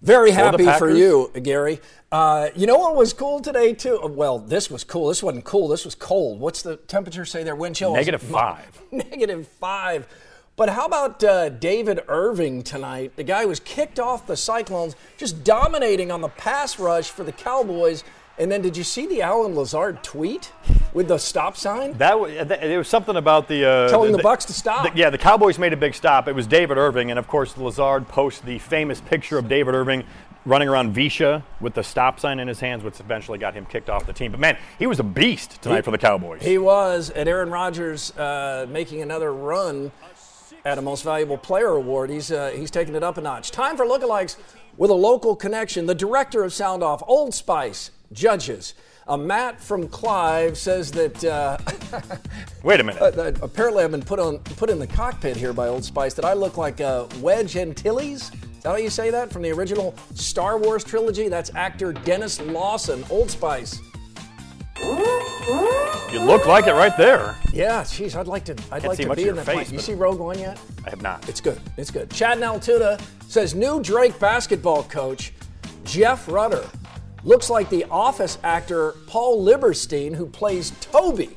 Very 0.03 0.33
happy 0.33 0.65
for 0.65 0.91
you, 0.91 1.31
Gary. 1.43 1.81
Uh, 2.11 2.49
you 2.57 2.67
know 2.67 2.77
what 2.77 2.97
was 2.97 3.13
cool 3.13 3.41
today 3.41 3.73
too? 3.73 4.01
Well, 4.03 4.39
this 4.39 4.69
was 4.69 4.83
cool. 4.83 5.09
This 5.09 5.23
wasn't 5.23 5.45
cool. 5.45 5.69
This 5.69 5.85
was 5.85 5.95
cold. 5.95 6.41
What's 6.41 6.63
the 6.63 6.77
temperature 6.77 7.25
say 7.25 7.45
there? 7.45 7.55
Wind 7.55 7.77
chill? 7.77 7.95
Negative 7.95 8.21
five. 8.41 8.83
Negative 8.91 9.47
five. 9.47 10.09
But 10.57 10.69
how 10.69 10.87
about 10.87 11.25
uh, 11.25 11.49
David 11.49 12.01
Irving 12.09 12.63
tonight? 12.63 13.13
The 13.17 13.23
guy 13.23 13.47
was 13.47 13.61
kicked 13.61 13.99
off 13.99 14.27
the 14.27 14.37
Cyclones, 14.37 14.97
just 15.17 15.45
dominating 15.45 16.11
on 16.11 16.21
the 16.21 16.29
pass 16.29 16.79
rush 16.79 17.09
for 17.09 17.25
the 17.25 17.33
Cowboys. 17.33 18.05
And 18.39 18.51
then, 18.51 18.63
did 18.63 18.77
you 18.77 18.83
see 18.85 19.07
the 19.07 19.23
Allen 19.23 19.55
Lazard 19.55 20.03
tweet 20.03 20.53
with 20.95 21.09
the 21.09 21.19
stop 21.19 21.57
sign? 21.57 21.93
That 21.99 22.19
was, 22.19 22.33
it 22.33 22.77
was 22.79 22.89
something 22.89 23.17
about 23.17 23.47
the 23.47 23.65
uh, 23.65 23.89
Telling 23.91 24.13
the 24.13 24.19
Bucks 24.19 24.47
to 24.47 24.53
stop. 24.55 24.91
the- 24.91 24.99
yeah, 24.99 25.11
the 25.11 25.19
Cowboys 25.19 25.59
made 25.59 25.73
a 25.73 25.77
big 25.77 25.95
stop. 25.95 26.29
It 26.29 26.35
was 26.35 26.47
David 26.47 26.79
Irving, 26.79 27.11
and 27.11 27.19
of 27.19 27.29
course 27.29 27.57
Lazard 27.59 28.09
posted 28.09 28.47
the 28.47 28.59
famous 28.59 29.01
picture 29.01 29.37
of 29.39 29.49
David 29.49 29.75
Irving 29.75 30.05
running 30.45 30.69
around 30.69 30.95
Visha 30.97 31.43
with 31.61 31.75
the 31.75 31.85
stop 31.85 32.19
sign 32.19 32.41
in 32.41 32.49
his 32.49 32.59
hands, 32.59 32.83
which 32.83 32.99
eventually 32.99 33.39
got 33.39 33.55
him 33.55 33.65
kicked 33.67 33.89
off 33.91 34.07
the 34.07 34.13
team. 34.13 34.33
But 34.33 34.41
man, 34.41 34.57
he 34.79 34.87
was 34.87 34.99
a 34.99 35.05
beast 35.05 35.63
tonight 35.63 35.77
He- 35.77 35.83
for 35.83 35.91
the 35.93 35.99
Cowboys. 35.99 36.43
He 36.43 36.59
was, 36.59 37.11
and 37.11 37.29
Aaron 37.29 37.51
Rodgers 37.51 38.17
uh, 38.17 38.67
making 38.69 39.03
another 39.03 39.33
run 39.33 39.93
at 40.65 40.79
a 40.79 40.83
Most 40.83 41.05
Valuable 41.05 41.37
Player 41.39 41.69
award. 41.69 42.09
He's 42.09 42.33
uh, 42.33 42.51
he's 42.57 42.71
taking 42.71 42.95
it 42.95 43.03
up 43.03 43.19
a 43.19 43.21
notch. 43.21 43.51
Time 43.51 43.77
for 43.77 43.85
lookalikes 43.85 44.37
with 44.79 44.91
a 44.91 44.95
local 44.95 45.37
connection. 45.37 45.87
The 45.87 45.95
director 45.95 46.43
of 46.45 46.53
Sound 46.53 46.83
Off, 46.83 47.03
Old 47.07 47.35
Spice, 47.35 47.91
judges. 48.13 48.75
Uh, 49.09 49.17
Matt 49.17 49.61
from 49.61 49.89
Clive 49.89 50.57
says 50.57 50.93
that 50.93 51.25
uh, 51.25 51.59
Wait 52.63 52.79
a 52.81 52.85
minute. 52.85 53.03
uh, 53.03 53.33
apparently 53.43 53.83
I've 53.83 53.91
been 53.91 54.03
put 54.03 54.21
on 54.21 54.39
put 54.39 54.71
in 54.71 54.79
the 54.79 54.87
cockpit 54.87 55.37
here 55.37 55.53
by 55.53 55.67
Old 55.69 55.85
Spice 55.85 56.15
that 56.15 56.25
I 56.25 56.35
look 56.35 56.57
like 56.57 56.81
uh, 56.81 57.07
Wedge 57.21 57.57
Antilles. 57.57 58.31
Is 58.31 58.63
that 58.63 58.71
how 58.71 58.77
you 58.77 58.91
say 58.91 59.11
that 59.11 59.33
from 59.33 59.43
the 59.43 59.51
original 59.51 59.93
Star 60.15 60.57
Wars 60.57 60.85
trilogy? 60.85 61.29
That's 61.29 61.53
actor 61.57 61.93
Denis 61.93 62.41
Lawson, 62.43 63.05
Old 63.11 63.29
Spice. 63.29 63.81
you 66.13 66.21
look 66.21 66.47
like 66.47 66.67
it 66.67 66.73
right 66.75 66.97
there. 66.97 67.37
Yeah, 67.53 67.85
geez, 67.85 68.15
I'd 68.17 68.27
like 68.29 68.45
to. 68.47 68.53
I'd 68.71 68.83
Can't 68.83 68.85
like 68.85 68.99
to 68.99 69.15
be 69.17 69.29
in 69.29 69.37
that. 69.37 69.47
face. 69.47 69.73
You 69.73 69.79
see 69.81 69.95
Rogue 69.95 70.21
One 70.21 70.39
yet? 70.39 70.61
I 70.87 70.91
have 70.91 71.03
not. 71.03 71.29
It's 71.29 71.41
good. 71.41 71.61
It's 71.77 71.91
good. 71.91 72.11
Chad 72.11 72.39
in 72.39 72.45
Altoona 72.45 72.99
says 73.27 73.55
new 73.55 73.83
Drake 73.83 74.19
basketball 74.21 74.85
coach 74.85 75.33
Jeff 75.85 76.29
Rutter 76.29 76.65
looks 77.25 77.51
like 77.51 77.69
the 77.71 77.85
Office 77.91 78.39
actor 78.43 78.95
Paul 79.07 79.45
Lieberstein 79.45 80.15
who 80.15 80.27
plays 80.27 80.73
Toby. 80.81 81.31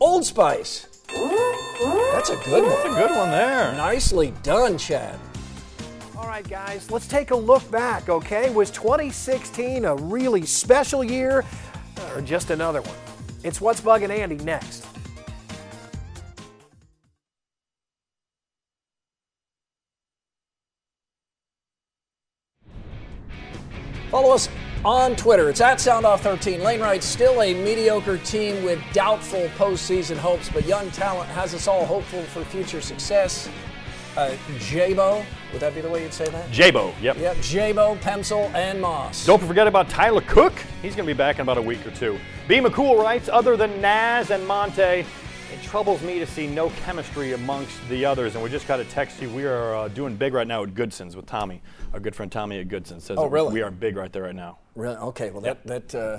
Old 0.00 0.24
Spice. 0.24 0.86
That's 1.08 2.30
a 2.30 2.36
good 2.44 2.62
one. 2.62 2.70
That's 2.70 2.84
a 2.84 2.88
good 2.88 3.10
one 3.10 3.30
there. 3.30 3.72
Nicely 3.74 4.32
done, 4.42 4.78
Chad. 4.78 5.18
All 6.16 6.26
right, 6.26 6.48
guys, 6.48 6.90
let's 6.90 7.06
take 7.06 7.30
a 7.30 7.36
look 7.36 7.68
back, 7.70 8.08
okay? 8.08 8.50
Was 8.50 8.70
2016 8.70 9.84
a 9.84 9.94
really 9.96 10.46
special 10.46 11.02
year 11.02 11.44
or 12.14 12.20
just 12.22 12.50
another 12.50 12.80
one? 12.82 12.96
It's 13.44 13.60
What's 13.60 13.80
Bugging 13.80 14.10
Andy 14.10 14.36
next. 14.36 14.86
On 24.84 25.14
Twitter. 25.16 25.48
It's 25.48 25.60
at 25.60 25.78
SoundOff13. 25.78 26.60
Lane 26.62 26.80
Wright's 26.80 27.06
still 27.06 27.40
a 27.42 27.54
mediocre 27.54 28.18
team 28.18 28.62
with 28.64 28.80
doubtful 28.92 29.48
postseason 29.56 30.16
hopes, 30.16 30.48
but 30.48 30.66
young 30.66 30.90
talent 30.90 31.30
has 31.30 31.54
us 31.54 31.68
all 31.68 31.84
hopeful 31.86 32.22
for 32.22 32.44
future 32.44 32.80
success. 32.80 33.48
Uh, 34.16 34.30
Jabo, 34.58 35.24
would 35.52 35.60
that 35.62 35.74
be 35.74 35.80
the 35.80 35.88
way 35.88 36.02
you'd 36.02 36.12
say 36.12 36.26
that? 36.26 36.50
Jabo, 36.50 36.92
yep. 37.00 37.16
Yep, 37.16 37.36
Jabo, 37.38 37.98
Pencil, 38.00 38.50
and 38.54 38.78
Moss. 38.80 39.24
Don't 39.24 39.42
forget 39.42 39.66
about 39.66 39.88
Tyler 39.88 40.20
Cook. 40.22 40.52
He's 40.82 40.94
going 40.94 41.06
to 41.08 41.14
be 41.14 41.16
back 41.16 41.36
in 41.36 41.42
about 41.42 41.56
a 41.56 41.62
week 41.62 41.86
or 41.86 41.92
two. 41.92 42.18
B. 42.46 42.56
McCool 42.56 43.02
writes, 43.02 43.30
other 43.30 43.56
than 43.56 43.80
Naz 43.80 44.30
and 44.30 44.46
Monte, 44.46 44.82
it 44.82 45.06
troubles 45.62 46.02
me 46.02 46.18
to 46.18 46.26
see 46.26 46.46
no 46.46 46.68
chemistry 46.84 47.32
amongst 47.32 47.78
the 47.88 48.04
others. 48.04 48.34
And 48.34 48.44
we 48.44 48.50
just 48.50 48.68
got 48.68 48.80
a 48.80 48.84
text 48.84 49.22
you. 49.22 49.30
We 49.30 49.44
are 49.44 49.74
uh, 49.76 49.88
doing 49.88 50.16
big 50.16 50.34
right 50.34 50.46
now 50.46 50.62
at 50.64 50.74
Goodson's 50.74 51.16
with 51.16 51.24
Tommy. 51.24 51.62
Our 51.94 52.00
good 52.00 52.14
friend 52.14 52.30
Tommy 52.30 52.58
at 52.60 52.68
Goodson's 52.68 53.04
says 53.04 53.16
Oh, 53.18 53.26
really? 53.26 53.52
we 53.52 53.62
are 53.62 53.70
big 53.70 53.96
right 53.96 54.12
there 54.12 54.24
right 54.24 54.34
now. 54.34 54.58
Really? 54.74 54.96
Okay, 54.96 55.30
well, 55.30 55.42
that, 55.42 55.66
that 55.66 55.94
uh, 55.94 56.18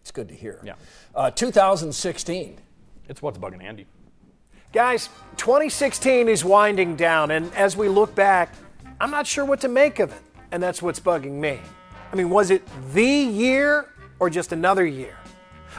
it's 0.00 0.10
good 0.10 0.28
to 0.28 0.34
hear. 0.34 0.60
Yeah. 0.64 0.74
Uh, 1.14 1.30
2016. 1.30 2.58
It's 3.08 3.22
what's 3.22 3.38
bugging 3.38 3.62
Andy. 3.62 3.86
Guys, 4.72 5.10
2016 5.36 6.28
is 6.28 6.44
winding 6.44 6.96
down, 6.96 7.30
and 7.30 7.52
as 7.54 7.76
we 7.76 7.88
look 7.88 8.14
back, 8.14 8.54
I'm 9.00 9.10
not 9.10 9.26
sure 9.26 9.44
what 9.44 9.60
to 9.60 9.68
make 9.68 9.98
of 9.98 10.12
it. 10.12 10.22
And 10.50 10.62
that's 10.62 10.82
what's 10.82 11.00
bugging 11.00 11.32
me. 11.32 11.58
I 12.12 12.16
mean, 12.16 12.30
was 12.30 12.50
it 12.50 12.62
the 12.92 13.04
year 13.04 13.88
or 14.18 14.28
just 14.28 14.52
another 14.52 14.84
year? 14.84 15.16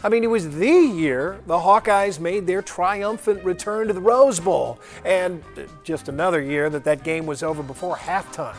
I 0.03 0.09
mean, 0.09 0.23
it 0.23 0.27
was 0.27 0.49
the 0.55 0.67
year 0.67 1.39
the 1.47 1.57
Hawkeyes 1.57 2.19
made 2.19 2.45
their 2.45 2.61
triumphant 2.61 3.43
return 3.43 3.87
to 3.87 3.93
the 3.93 4.01
Rose 4.01 4.39
Bowl, 4.39 4.79
and 5.05 5.43
just 5.83 6.09
another 6.09 6.41
year 6.41 6.69
that 6.69 6.83
that 6.83 7.03
game 7.03 7.25
was 7.25 7.43
over 7.43 7.63
before 7.63 7.95
halftime. 7.95 8.55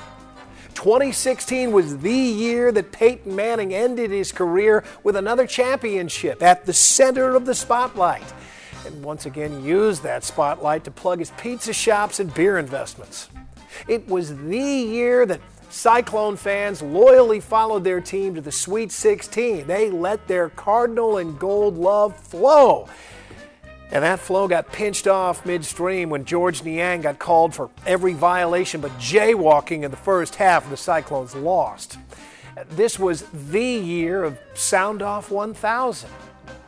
2016 0.75 1.73
was 1.73 1.99
the 1.99 2.13
year 2.13 2.73
that 2.73 2.93
Peyton 2.93 3.35
Manning 3.35 3.73
ended 3.75 4.11
his 4.11 4.33
career 4.33 4.85
with 5.03 5.17
another 5.17 5.47
championship 5.47 6.43
at 6.43 6.67
the 6.67 6.73
center 6.73 7.35
of 7.35 7.47
the 7.47 7.55
spotlight. 7.55 8.33
And 8.87 9.03
once 9.03 9.27
again 9.27 9.65
used 9.65 10.03
that 10.03 10.25
spotlight 10.25 10.85
to 10.85 10.91
plug 10.91 11.21
his 11.21 11.31
pizza 11.33 11.73
shops 11.73 12.21
and 12.21 12.33
beer 12.35 12.59
investments. 12.59 13.29
It 13.89 14.07
was 14.09 14.37
the 14.37 14.59
year 14.59 15.27
that 15.27 15.41
Cyclone 15.71 16.37
fans 16.37 16.83
loyally 16.83 17.41
followed 17.41 17.83
their 17.83 18.01
team 18.01 18.35
to 18.37 18.41
the 18.41 18.53
Sweet 18.53 18.93
16. 18.93 19.67
They 19.67 19.91
let 19.91 20.29
their 20.29 20.51
Cardinal 20.51 21.17
and 21.17 21.39
Gold 21.39 21.77
love 21.77 22.17
flow. 22.17 22.89
And 23.95 24.03
that 24.03 24.19
flow 24.19 24.49
got 24.49 24.73
pinched 24.73 25.07
off 25.07 25.47
midstream 25.47 26.11
when 26.11 26.25
Georges 26.25 26.65
Niang 26.65 27.03
got 27.03 27.21
called 27.21 27.55
for 27.55 27.71
every 27.87 28.13
violation 28.13 28.81
but 28.81 28.91
jaywalking 28.99 29.85
in 29.85 29.93
the 29.93 29.97
first 29.97 30.35
half, 30.35 30.65
and 30.65 30.73
the 30.73 30.77
Cyclones 30.77 31.37
lost. 31.37 31.97
This 32.71 32.99
was 32.99 33.23
the 33.33 33.63
year 33.63 34.25
of 34.25 34.37
Sound 34.55 35.01
Off 35.01 35.31
1000. 35.31 36.11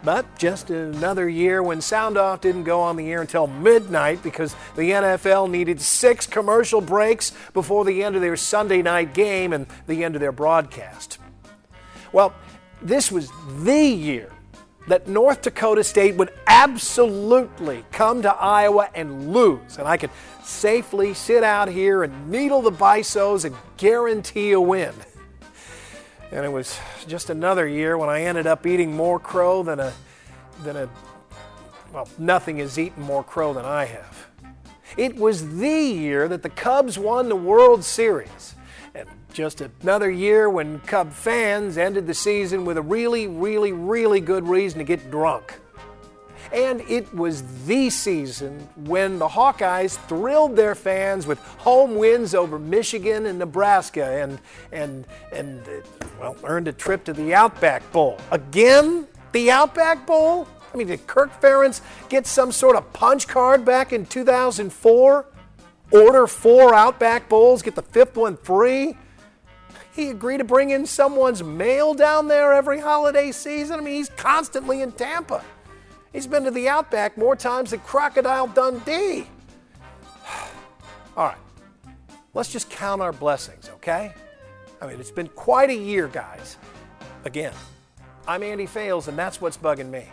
But 0.05 0.39
just 0.39 0.71
another 0.71 1.29
year 1.29 1.65
when 1.65 1.81
Sound 1.81 2.17
Off 2.17 2.41
didn't 2.41 2.63
go 2.63 2.81
on 2.81 2.95
the 2.95 3.11
air 3.11 3.23
until 3.23 3.49
midnight 3.49 4.23
because 4.23 4.55
the 4.77 4.93
NFL 4.93 5.51
needed 5.51 5.81
six 5.81 6.29
commercial 6.29 6.81
breaks 6.81 7.33
before 7.53 7.85
the 7.85 8.05
end 8.05 8.15
of 8.15 8.23
their 8.23 8.37
Sunday 8.37 8.83
night 8.83 9.15
game 9.15 9.53
and 9.53 9.67
the 9.89 10.05
end 10.05 10.15
of 10.15 10.21
their 10.21 10.31
broadcast. 10.31 11.19
Well, 12.13 12.33
this 12.81 13.11
was 13.11 13.33
the 13.65 13.85
year 13.85 14.31
that 14.89 15.09
North 15.09 15.43
Dakota 15.43 15.83
State 15.83 16.15
would 16.15 16.31
absolutely 16.47 17.85
come 17.93 18.23
to 18.23 18.35
Iowa 18.35 18.89
and 18.95 19.33
lose. 19.33 19.79
And 19.79 19.89
I 19.89 19.97
could 19.97 20.11
safely 20.45 21.15
sit 21.15 21.43
out 21.43 21.69
here 21.69 22.03
and 22.03 22.31
needle 22.31 22.63
the 22.63 22.71
bisos 22.71 23.45
and 23.45 23.55
guarantee 23.77 24.53
a 24.53 24.61
win. 24.61 24.95
And 26.33 26.45
it 26.45 26.51
was 26.51 26.79
just 27.07 27.31
another 27.31 27.67
year 27.69 27.97
when 27.97 28.09
I 28.09 28.23
ended 28.23 28.47
up 28.47 28.67
eating 28.67 28.95
more 28.95 29.19
crow 29.19 29.63
than 29.63 29.81
a, 29.81 29.93
than 30.63 30.77
a, 30.77 30.89
well, 31.93 32.09
nothing 32.19 32.59
has 32.59 32.79
eaten 32.79 33.03
more 33.03 33.23
crow 33.23 33.53
than 33.53 33.65
I 33.65 33.85
have. 33.85 34.27
It 34.97 35.17
was 35.17 35.59
the 35.59 35.69
year 35.69 36.27
that 36.29 36.43
the 36.43 36.49
Cubs 36.49 36.99
won 36.99 37.29
the 37.29 37.37
World 37.37 37.85
Series. 37.85 38.56
Just 39.37 39.61
another 39.61 40.11
year 40.11 40.49
when 40.49 40.81
Cub 40.81 41.13
fans 41.13 41.77
ended 41.77 42.07
the 42.07 42.15
season 42.15 42.65
with 42.65 42.79
a 42.79 42.81
really, 42.81 43.27
really, 43.27 43.71
really 43.71 44.19
good 44.19 44.49
reason 44.49 44.79
to 44.79 44.85
get 44.85 45.11
drunk. 45.11 45.61
And 46.55 46.81
it 46.89 47.15
was 47.15 47.43
the 47.67 47.91
season 47.91 48.67
when 48.77 49.19
the 49.19 49.29
Hawkeyes 49.29 49.99
thrilled 50.09 50.57
their 50.57 50.75
fans 50.75 51.27
with 51.27 51.39
home 51.59 51.97
wins 51.97 52.35
over 52.35 52.59
Michigan 52.59 53.27
and 53.27 53.39
Nebraska 53.39 54.07
and, 54.07 54.39
and, 54.73 55.07
and 55.35 55.63
well, 56.19 56.35
earned 56.45 56.69
a 56.69 56.73
trip 56.73 57.05
to 57.05 57.13
the 57.13 57.35
Outback 57.35 57.93
Bowl. 57.93 58.17
Again, 58.31 59.07
the 59.33 59.51
Outback 59.51 60.07
Bowl? 60.07 60.49
I 60.73 60.79
mean, 60.79 60.87
did 60.87 61.07
Kirk 61.07 61.43
Ferentz 61.43 61.83
get 62.09 62.27
some 62.27 62.51
sort 62.51 62.75
of 62.75 62.91
punch 62.95 63.29
card 63.29 63.67
back 63.67 63.93
in 63.93 64.07
2004? 64.07 65.27
Order 65.91 66.27
four 66.27 66.75
Outback 66.75 67.29
Bowls, 67.29 67.61
get 67.61 67.75
the 67.75 67.83
fifth 67.83 68.17
one 68.17 68.39
free? 68.39 68.97
He 69.97 70.11
agreed 70.11 70.39
to 70.39 70.45
bring 70.45 70.69
in 70.69 70.85
someone's 70.85 71.43
mail 71.43 71.95
down 71.95 72.29
there 72.29 72.53
every 72.53 72.79
holiday 72.79 73.33
season? 73.33 73.81
I 73.81 73.83
mean, 73.83 73.95
he's 73.95 74.11
constantly 74.11 74.83
in 74.83 74.93
Tampa. 74.93 75.43
He's 76.13 76.27
been 76.27 76.45
to 76.45 76.51
the 76.51 76.69
Outback 76.69 77.17
more 77.17 77.35
times 77.35 77.71
than 77.71 77.81
Crocodile 77.81 78.47
Dundee. 78.49 79.27
All 81.17 81.25
right, 81.25 81.39
let's 82.35 82.53
just 82.53 82.69
count 82.69 83.01
our 83.01 83.13
blessings, 83.13 83.71
okay? 83.77 84.13
I 84.83 84.87
mean, 84.87 85.01
it's 85.01 85.11
been 85.11 85.29
quite 85.29 85.71
a 85.71 85.75
year, 85.75 86.09
guys. 86.09 86.59
Again, 87.25 87.55
I'm 88.29 88.43
Andy 88.43 88.67
Fales, 88.67 89.09
and 89.09 89.19
that's 89.19 89.41
what's 89.41 89.57
bugging 89.57 89.89
me. 89.89 90.05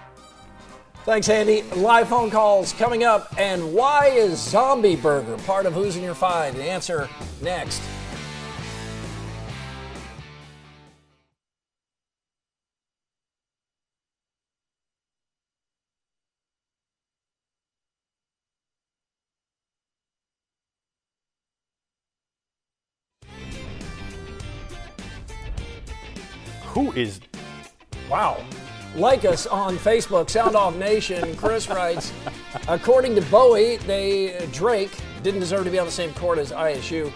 Thanks, 1.03 1.27
Andy. 1.27 1.63
Live 1.75 2.07
phone 2.07 2.31
calls 2.31 2.71
coming 2.71 3.03
up. 3.03 3.35
And 3.37 3.73
why 3.73 4.05
is 4.07 4.39
Zombie 4.39 4.95
Burger 4.95 5.35
part 5.39 5.65
of 5.65 5.73
Who's 5.73 5.97
in 5.97 6.03
Your 6.03 6.15
Five? 6.15 6.55
The 6.55 6.63
answer 6.63 7.09
next. 7.41 7.81
Who 26.73 26.91
is 26.93 27.21
Wow. 28.09 28.43
Like 28.95 29.25
us 29.25 29.47
on 29.47 29.77
Facebook, 29.77 30.29
Sound 30.29 30.55
Off 30.55 30.75
Nation. 30.75 31.35
Chris 31.35 31.67
writes, 31.67 32.11
according 32.67 33.15
to 33.15 33.21
Bowie, 33.23 33.77
they 33.77 34.47
Drake 34.51 34.91
didn't 35.23 35.39
deserve 35.39 35.65
to 35.65 35.71
be 35.71 35.79
on 35.79 35.85
the 35.85 35.91
same 35.91 36.13
court 36.13 36.37
as 36.37 36.51
ISU. 36.51 37.11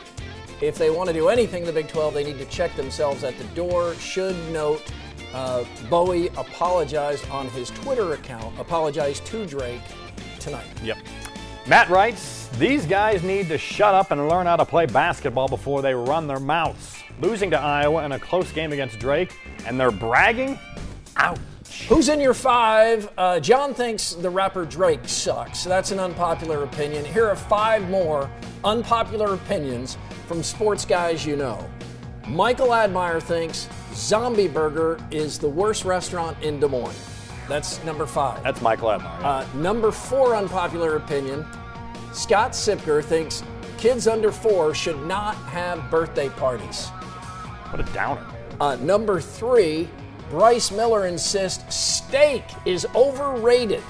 if 0.61 0.75
they 0.77 0.89
want 0.89 1.07
to 1.07 1.13
do 1.13 1.27
anything 1.29 1.61
in 1.61 1.67
the 1.67 1.73
Big 1.73 1.87
12, 1.87 2.13
they 2.13 2.23
need 2.23 2.37
to 2.39 2.45
check 2.45 2.75
themselves 2.75 3.23
at 3.23 3.37
the 3.37 3.43
door. 3.55 3.93
Should 3.95 4.35
note 4.51 4.81
uh, 5.33 5.65
Bowie 5.89 6.29
apologized 6.29 7.29
on 7.29 7.47
his 7.49 7.69
Twitter 7.71 8.13
account, 8.13 8.59
apologized 8.59 9.25
to 9.27 9.45
Drake 9.45 9.81
tonight. 10.39 10.67
Yep. 10.83 10.97
Matt 11.67 11.89
writes, 11.89 12.47
these 12.57 12.85
guys 12.85 13.23
need 13.23 13.49
to 13.49 13.57
shut 13.57 13.93
up 13.93 14.11
and 14.11 14.29
learn 14.29 14.45
how 14.45 14.55
to 14.55 14.65
play 14.65 14.85
basketball 14.85 15.47
before 15.47 15.81
they 15.81 15.93
run 15.93 16.25
their 16.27 16.39
mouths. 16.39 16.96
Losing 17.19 17.49
to 17.51 17.59
Iowa 17.59 18.05
in 18.05 18.11
a 18.11 18.19
close 18.19 18.51
game 18.51 18.71
against 18.71 18.99
Drake, 18.99 19.35
and 19.65 19.79
they're 19.79 19.91
bragging? 19.91 20.59
Ouch. 21.15 21.39
Who's 21.89 22.09
in 22.09 22.19
your 22.19 22.33
five? 22.33 23.09
Uh, 23.17 23.39
John 23.39 23.73
thinks 23.73 24.13
the 24.13 24.29
rapper 24.29 24.65
Drake 24.65 25.07
sucks. 25.07 25.63
That's 25.63 25.91
an 25.91 25.99
unpopular 25.99 26.63
opinion. 26.63 27.05
Here 27.05 27.27
are 27.27 27.35
five 27.35 27.89
more 27.89 28.29
unpopular 28.63 29.33
opinions 29.33 29.97
from 30.27 30.43
sports 30.43 30.85
guys 30.85 31.25
you 31.25 31.35
know. 31.35 31.67
Michael 32.27 32.73
Admire 32.73 33.19
thinks 33.19 33.69
Zombie 33.93 34.47
Burger 34.47 34.99
is 35.11 35.39
the 35.39 35.47
worst 35.47 35.85
restaurant 35.85 36.37
in 36.43 36.59
Des 36.59 36.67
Moines. 36.67 36.95
That's 37.47 37.83
number 37.83 38.05
five. 38.05 38.43
That's 38.43 38.61
Michael 38.61 38.91
Admire. 38.91 39.23
Uh, 39.23 39.45
number 39.55 39.91
four 39.91 40.35
unpopular 40.35 40.97
opinion 40.97 41.45
Scott 42.13 42.51
Siepker 42.51 43.03
thinks 43.03 43.43
kids 43.77 44.07
under 44.07 44.31
four 44.31 44.73
should 44.73 44.99
not 45.05 45.35
have 45.35 45.89
birthday 45.91 46.29
parties. 46.29 46.89
What 47.69 47.79
a 47.79 47.93
downer. 47.93 48.25
Uh, 48.59 48.75
number 48.77 49.21
three, 49.21 49.87
Bryce 50.29 50.71
Miller 50.71 51.07
insists 51.07 51.75
steak 51.75 52.43
is 52.65 52.85
overrated. 52.95 53.83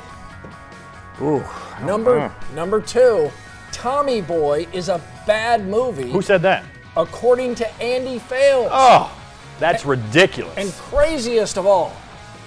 Ooh. 1.21 1.43
Number 1.83 2.31
number 2.53 2.81
two, 2.81 3.31
Tommy 3.71 4.21
Boy 4.21 4.67
is 4.73 4.89
a 4.89 5.01
bad 5.25 5.67
movie. 5.67 6.11
Who 6.11 6.21
said 6.21 6.41
that? 6.43 6.63
according 6.97 7.55
to 7.55 7.81
Andy 7.81 8.19
Fales. 8.19 8.69
Oh, 8.71 9.15
that's 9.59 9.85
ridiculous. 9.85 10.57
And 10.57 10.71
craziest 10.73 11.57
of 11.57 11.65
all, 11.65 11.95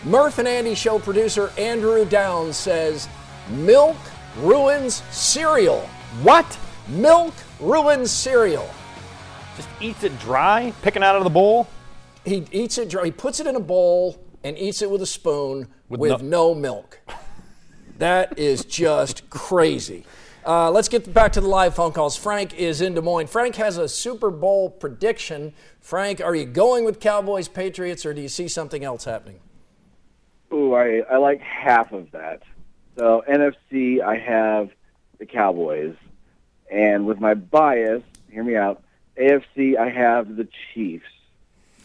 Murph 0.04 0.38
and 0.38 0.48
Andy 0.48 0.74
show 0.74 0.98
producer 0.98 1.52
Andrew 1.56 2.04
Downs 2.04 2.56
says 2.56 3.08
milk 3.50 3.96
ruins 4.38 5.02
cereal. 5.10 5.80
what? 6.22 6.58
Milk 6.88 7.34
ruins 7.60 8.10
cereal. 8.10 8.68
Just 9.60 9.82
eats 9.82 10.04
it 10.04 10.18
dry, 10.20 10.72
picking 10.80 11.02
out 11.02 11.16
of 11.16 11.24
the 11.24 11.28
bowl? 11.28 11.68
He 12.24 12.46
eats 12.50 12.78
it 12.78 12.88
dry. 12.88 13.04
He 13.04 13.10
puts 13.10 13.40
it 13.40 13.46
in 13.46 13.56
a 13.56 13.60
bowl 13.60 14.18
and 14.42 14.56
eats 14.56 14.80
it 14.80 14.90
with 14.90 15.02
a 15.02 15.06
spoon 15.06 15.68
With 15.90 16.00
with, 16.00 16.22
no- 16.22 16.52
no 16.52 16.54
milk. 16.54 16.98
That 17.98 18.38
is 18.38 18.64
just 18.64 19.28
crazy. 19.28 20.06
Uh, 20.46 20.70
let's 20.70 20.88
get 20.88 21.12
back 21.12 21.32
to 21.32 21.42
the 21.42 21.46
live 21.46 21.74
phone 21.74 21.92
calls. 21.92 22.16
Frank 22.16 22.58
is 22.58 22.80
in 22.80 22.94
Des 22.94 23.02
Moines. 23.02 23.26
Frank 23.26 23.56
has 23.56 23.76
a 23.76 23.86
Super 23.86 24.30
Bowl 24.30 24.70
prediction. 24.70 25.52
Frank, 25.78 26.22
are 26.22 26.34
you 26.34 26.46
going 26.46 26.86
with 26.86 26.98
Cowboys 26.98 27.46
Patriots 27.46 28.06
or 28.06 28.14
do 28.14 28.22
you 28.22 28.30
see 28.30 28.48
something 28.48 28.82
else 28.82 29.04
happening? 29.04 29.40
Ooh, 30.54 30.74
I, 30.74 31.00
I 31.00 31.18
like 31.18 31.42
half 31.42 31.92
of 31.92 32.12
that. 32.12 32.44
So 32.96 33.22
NFC, 33.28 34.00
I 34.00 34.16
have 34.16 34.70
the 35.18 35.26
Cowboys, 35.26 35.96
and 36.70 37.04
with 37.04 37.20
my 37.20 37.34
bias, 37.34 38.02
hear 38.30 38.42
me 38.42 38.56
out. 38.56 38.82
AFC, 39.20 39.76
I 39.76 39.88
have 39.90 40.36
the 40.36 40.48
Chiefs. 40.74 41.04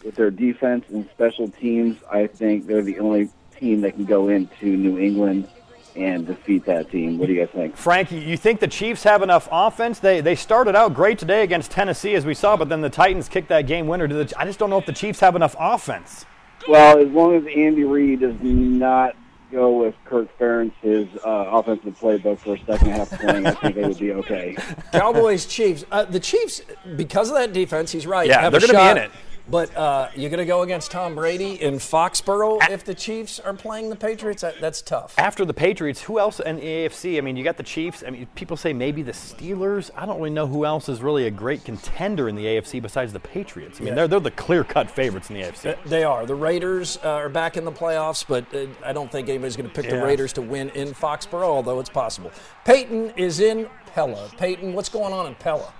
With 0.04 0.14
their 0.14 0.30
defense 0.30 0.84
and 0.90 1.08
special 1.10 1.48
teams, 1.48 1.96
I 2.10 2.26
think 2.28 2.66
they're 2.66 2.82
the 2.82 2.98
only 3.00 3.28
team 3.58 3.80
that 3.80 3.94
can 3.94 4.04
go 4.04 4.28
into 4.28 4.66
New 4.66 4.98
England 4.98 5.48
and 5.96 6.26
defeat 6.26 6.64
that 6.66 6.90
team. 6.90 7.18
What 7.18 7.26
do 7.26 7.32
you 7.32 7.40
guys 7.44 7.52
think? 7.54 7.76
Frank, 7.76 8.12
you- 8.12 8.20
you 8.20 8.36
think 8.36 8.60
the 8.60 8.68
Chiefs 8.68 9.02
have 9.04 9.22
enough 9.22 9.48
offense? 9.50 9.98
They 9.98 10.20
they 10.20 10.34
started 10.34 10.76
out 10.76 10.94
great 10.94 11.18
today 11.18 11.42
against 11.42 11.70
Tennessee, 11.70 12.14
as 12.14 12.24
we 12.26 12.34
saw, 12.34 12.56
but 12.56 12.68
then 12.68 12.82
the 12.82 12.90
Titans 12.90 13.28
kicked 13.28 13.48
that 13.48 13.66
game 13.66 13.86
winner. 13.88 14.06
To 14.06 14.14
the, 14.14 14.32
I 14.38 14.44
just 14.44 14.58
don't 14.58 14.70
know 14.70 14.78
if 14.78 14.86
the 14.86 14.92
Chiefs 14.92 15.20
have 15.20 15.34
enough 15.34 15.56
offense. 15.58 16.24
Well, 16.68 16.98
as 16.98 17.08
long 17.08 17.34
as 17.34 17.44
Andy 17.46 17.84
Reid 17.84 18.20
does 18.20 18.36
not 18.42 19.16
go 19.50 19.78
with 19.78 19.94
Kirk 20.04 20.28
Ferentz's 20.38 21.16
uh, 21.24 21.28
offensive 21.28 21.98
playbook 21.98 22.38
for 22.38 22.54
a 22.54 22.58
second 22.64 22.88
half 22.90 23.08
swing, 23.08 23.46
I 23.46 23.50
think 23.52 23.74
they 23.74 23.82
would 23.82 23.98
be 23.98 24.12
okay. 24.12 24.56
Cowboys, 24.92 25.46
Chiefs. 25.46 25.84
Uh, 25.90 26.04
the 26.04 26.20
Chiefs, 26.20 26.62
because 26.96 27.28
of 27.28 27.36
that 27.36 27.52
defense, 27.52 27.92
he's 27.92 28.06
right. 28.06 28.28
Yeah, 28.28 28.40
have 28.40 28.52
they're 28.52 28.60
gonna 28.60 28.72
be 28.72 29.00
in 29.00 29.06
it. 29.06 29.10
But 29.48 29.76
uh, 29.76 30.08
you're 30.16 30.30
going 30.30 30.38
to 30.38 30.44
go 30.44 30.62
against 30.62 30.90
Tom 30.90 31.14
Brady 31.14 31.62
in 31.62 31.74
Foxborough 31.74 32.68
if 32.68 32.84
the 32.84 32.94
Chiefs 32.94 33.38
are 33.38 33.54
playing 33.54 33.90
the 33.90 33.96
Patriots? 33.96 34.42
That, 34.42 34.60
that's 34.60 34.82
tough. 34.82 35.14
After 35.18 35.44
the 35.44 35.54
Patriots, 35.54 36.02
who 36.02 36.18
else 36.18 36.40
in 36.40 36.56
the 36.56 36.62
AFC? 36.62 37.18
I 37.18 37.20
mean, 37.20 37.36
you 37.36 37.44
got 37.44 37.56
the 37.56 37.62
Chiefs. 37.62 38.02
I 38.06 38.10
mean, 38.10 38.26
people 38.34 38.56
say 38.56 38.72
maybe 38.72 39.02
the 39.02 39.12
Steelers. 39.12 39.90
I 39.96 40.04
don't 40.04 40.18
really 40.18 40.30
know 40.30 40.46
who 40.46 40.64
else 40.64 40.88
is 40.88 41.00
really 41.00 41.26
a 41.26 41.30
great 41.30 41.64
contender 41.64 42.28
in 42.28 42.34
the 42.34 42.44
AFC 42.44 42.82
besides 42.82 43.12
the 43.12 43.20
Patriots. 43.20 43.80
I 43.80 43.84
mean, 43.84 43.94
they're, 43.94 44.08
they're 44.08 44.20
the 44.20 44.30
clear 44.32 44.64
cut 44.64 44.90
favorites 44.90 45.30
in 45.30 45.36
the 45.36 45.42
AFC. 45.42 45.76
They 45.84 46.02
are. 46.02 46.26
The 46.26 46.34
Raiders 46.34 46.98
uh, 47.04 47.10
are 47.10 47.28
back 47.28 47.56
in 47.56 47.64
the 47.64 47.72
playoffs, 47.72 48.24
but 48.26 48.52
uh, 48.54 48.66
I 48.84 48.92
don't 48.92 49.10
think 49.10 49.28
anybody's 49.28 49.56
going 49.56 49.68
to 49.68 49.74
pick 49.74 49.88
the 49.90 50.02
Raiders 50.02 50.32
to 50.34 50.42
win 50.42 50.70
in 50.70 50.88
Foxborough, 50.88 51.42
although 51.44 51.78
it's 51.78 51.90
possible. 51.90 52.32
Peyton 52.64 53.12
is 53.16 53.40
in 53.40 53.68
Pella. 53.94 54.28
Peyton, 54.36 54.72
what's 54.72 54.88
going 54.88 55.12
on 55.12 55.26
in 55.26 55.34
Pella? 55.36 55.72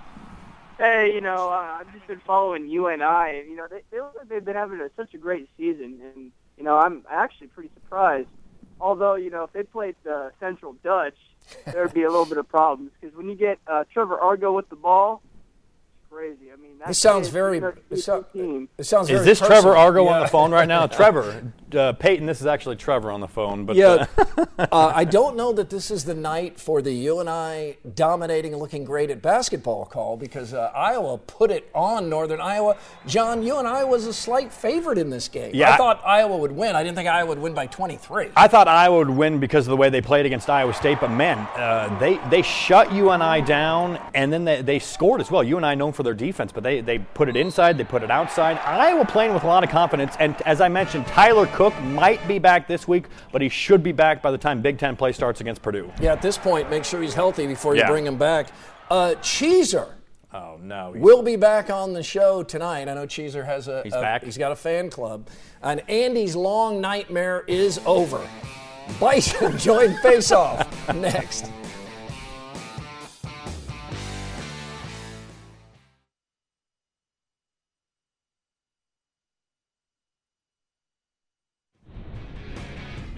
Hey, 0.77 1.11
you 1.13 1.21
know, 1.21 1.49
uh, 1.49 1.79
I've 1.79 1.91
just 1.93 2.05
been 2.07 2.19
following 2.25 2.67
UNI, 2.69 2.93
and 2.93 3.03
I, 3.03 3.29
and 3.29 3.49
you 3.49 3.55
know, 3.55 3.65
they, 3.69 3.81
they 3.89 3.99
look 3.99 4.13
like 4.17 4.29
they've 4.29 4.45
been 4.45 4.55
having 4.55 4.79
a, 4.79 4.89
such 4.95 5.13
a 5.15 5.17
great 5.17 5.49
season, 5.57 5.99
and 6.15 6.31
you 6.57 6.63
know, 6.63 6.77
I'm 6.77 7.03
actually 7.09 7.47
pretty 7.47 7.69
surprised. 7.73 8.27
Although, 8.79 9.15
you 9.15 9.31
know, 9.31 9.43
if 9.43 9.53
they 9.53 9.63
played 9.63 9.95
the 10.03 10.31
Central 10.39 10.73
Dutch, 10.83 11.15
there'd 11.65 11.93
be 11.95 12.03
a 12.03 12.09
little 12.09 12.25
bit 12.25 12.37
of 12.37 12.47
problems 12.47 12.91
because 12.99 13.15
when 13.17 13.27
you 13.27 13.35
get 13.35 13.57
uh, 13.65 13.85
Trevor 13.91 14.19
Argo 14.19 14.53
with 14.53 14.69
the 14.69 14.75
ball, 14.75 15.23
it's 16.03 16.11
crazy. 16.11 16.51
I 16.53 16.57
mean, 16.57 16.77
that 16.79 16.91
It 16.91 16.93
sounds 16.93 17.29
very. 17.29 17.57
is 17.57 17.63
a 17.63 17.73
It, 17.89 17.97
so, 17.97 18.21
team. 18.33 18.69
it 18.77 18.83
sounds 18.83 19.09
Is 19.09 19.13
very 19.15 19.25
this 19.25 19.39
personal. 19.39 19.61
Trevor 19.63 19.77
Argo 19.77 20.05
on 20.07 20.21
the 20.21 20.27
phone 20.27 20.51
right 20.51 20.67
now? 20.67 20.85
Trevor, 20.99 21.51
uh, 21.75 21.93
Peyton, 21.93 22.25
this 22.25 22.41
is 22.41 22.47
actually 22.47 22.75
Trevor 22.75 23.11
on 23.11 23.19
the 23.19 23.27
phone. 23.27 23.65
But 23.65 23.75
Yeah, 23.75 24.05
uh, 24.17 24.45
uh, 24.71 24.91
I 24.95 25.03
don't 25.03 25.35
know 25.35 25.51
that 25.53 25.69
this 25.69 25.91
is 25.91 26.05
the 26.05 26.13
night 26.13 26.59
for 26.59 26.81
the 26.81 26.93
UNI 26.93 27.77
dominating 27.95 28.53
and 28.53 28.61
looking 28.61 28.83
great 28.83 29.09
at 29.09 29.21
basketball 29.21 29.85
call 29.85 30.17
because 30.17 30.53
uh, 30.53 30.71
Iowa 30.75 31.17
put 31.17 31.51
it 31.51 31.69
on 31.73 32.09
Northern 32.09 32.41
Iowa. 32.41 32.77
John, 33.05 33.43
UNI 33.43 33.85
was 33.85 34.05
a 34.05 34.13
slight 34.13 34.51
favorite 34.53 34.97
in 34.97 35.09
this 35.09 35.27
game. 35.27 35.51
Yeah. 35.53 35.73
I 35.73 35.77
thought 35.77 36.01
Iowa 36.05 36.37
would 36.37 36.51
win. 36.51 36.75
I 36.75 36.83
didn't 36.83 36.95
think 36.95 37.09
Iowa 37.09 37.29
would 37.29 37.39
win 37.39 37.53
by 37.53 37.67
23. 37.67 38.29
I 38.35 38.47
thought 38.47 38.67
Iowa 38.67 38.97
would 38.97 39.09
win 39.09 39.39
because 39.39 39.67
of 39.67 39.71
the 39.71 39.77
way 39.77 39.89
they 39.89 40.01
played 40.01 40.25
against 40.25 40.49
Iowa 40.49 40.73
State, 40.73 40.99
but 40.99 41.11
man, 41.11 41.37
uh, 41.55 41.97
they 41.99 42.17
they 42.29 42.41
shut 42.41 42.91
UNI 42.93 43.41
down, 43.41 43.99
and 44.13 44.31
then 44.31 44.45
they, 44.45 44.61
they 44.61 44.79
scored 44.79 45.21
as 45.21 45.31
well. 45.31 45.43
UNI 45.43 45.75
known 45.75 45.91
for 45.91 46.03
their 46.03 46.13
defense, 46.13 46.51
but 46.51 46.63
they 46.63 46.81
they 46.81 46.99
put 46.99 47.29
it 47.29 47.35
inside, 47.35 47.77
they 47.77 47.83
put 47.83 48.03
it 48.03 48.11
outside. 48.11 48.57
Iowa 48.59 49.05
playing 49.05 49.33
with 49.33 49.43
a 49.43 49.47
lot 49.47 49.63
of 49.63 49.69
confidence, 49.69 50.15
and 50.19 50.39
as 50.43 50.61
I 50.61 50.69
mentioned, 50.69 51.07
Tyler 51.07 51.45
Cook 51.57 51.73
might 51.81 52.25
be 52.27 52.37
back 52.37 52.67
this 52.67 52.87
week, 52.87 53.05
but 53.31 53.41
he 53.41 53.49
should 53.49 53.81
be 53.81 53.91
back 53.91 54.21
by 54.21 54.29
the 54.29 54.37
time 54.37 54.61
Big 54.61 54.77
Ten 54.77 54.95
play 54.95 55.11
starts 55.11 55.41
against 55.41 55.63
Purdue. 55.63 55.91
Yeah, 55.99 56.11
at 56.13 56.21
this 56.21 56.37
point, 56.37 56.69
make 56.69 56.85
sure 56.85 57.01
he's 57.01 57.15
healthy 57.15 57.47
before 57.47 57.73
you 57.73 57.81
Yeah. 57.81 57.87
bring 57.89 58.05
him 58.05 58.15
back. 58.15 58.49
Uh, 58.91 59.15
Cheeser 59.21 59.87
Oh 60.31 60.59
no, 60.61 60.93
will 60.95 61.23
be 61.23 61.35
back 61.35 61.71
on 61.71 61.93
the 61.93 62.03
show 62.03 62.43
tonight. 62.43 62.87
I 62.87 62.93
know 62.93 63.07
Cheeser 63.07 63.43
has 63.43 63.67
a. 63.67 63.81
He's 63.81 63.95
a- 63.95 63.99
back? 64.01 64.23
He's 64.23 64.37
got 64.37 64.51
a 64.51 64.55
fan 64.55 64.91
club, 64.91 65.29
and 65.63 65.81
Andy's 65.89 66.35
long 66.35 66.79
nightmare 66.79 67.43
is 67.47 67.79
over. 67.87 68.21
Bison 68.99 69.57
join 69.57 69.95
Face 70.03 70.31
Off 70.31 70.93
next. 70.93 71.49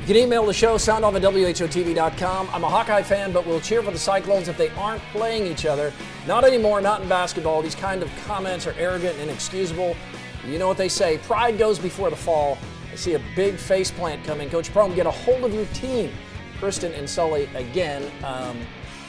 You 0.09 0.15
can 0.15 0.23
email 0.23 0.43
the 0.43 0.53
show, 0.53 0.73
soundoff 0.77 1.13
at 1.13 1.21
WHOTV.com. 1.21 2.49
I'm 2.51 2.63
a 2.63 2.67
Hawkeye 2.67 3.03
fan, 3.03 3.31
but 3.31 3.45
we'll 3.45 3.59
cheer 3.59 3.83
for 3.83 3.91
the 3.91 3.99
Cyclones 3.99 4.47
if 4.47 4.57
they 4.57 4.69
aren't 4.69 5.03
playing 5.11 5.45
each 5.45 5.67
other. 5.67 5.93
Not 6.25 6.43
anymore, 6.43 6.81
not 6.81 7.03
in 7.03 7.07
basketball. 7.07 7.61
These 7.61 7.75
kind 7.75 8.01
of 8.01 8.09
comments 8.25 8.65
are 8.65 8.73
arrogant 8.79 9.19
and 9.19 9.29
inexcusable. 9.29 9.95
You 10.47 10.57
know 10.57 10.67
what 10.67 10.77
they 10.77 10.89
say 10.89 11.19
pride 11.19 11.59
goes 11.59 11.77
before 11.77 12.09
the 12.09 12.15
fall. 12.15 12.57
I 12.91 12.95
see 12.95 13.13
a 13.13 13.21
big 13.35 13.57
face 13.57 13.91
plant 13.91 14.25
coming. 14.25 14.49
Coach 14.49 14.73
Prohm, 14.73 14.95
get 14.95 15.05
a 15.05 15.11
hold 15.11 15.43
of 15.43 15.53
your 15.53 15.67
team. 15.75 16.11
Kristen 16.57 16.91
and 16.93 17.07
Sully 17.07 17.47
again. 17.53 18.11
Um, 18.23 18.57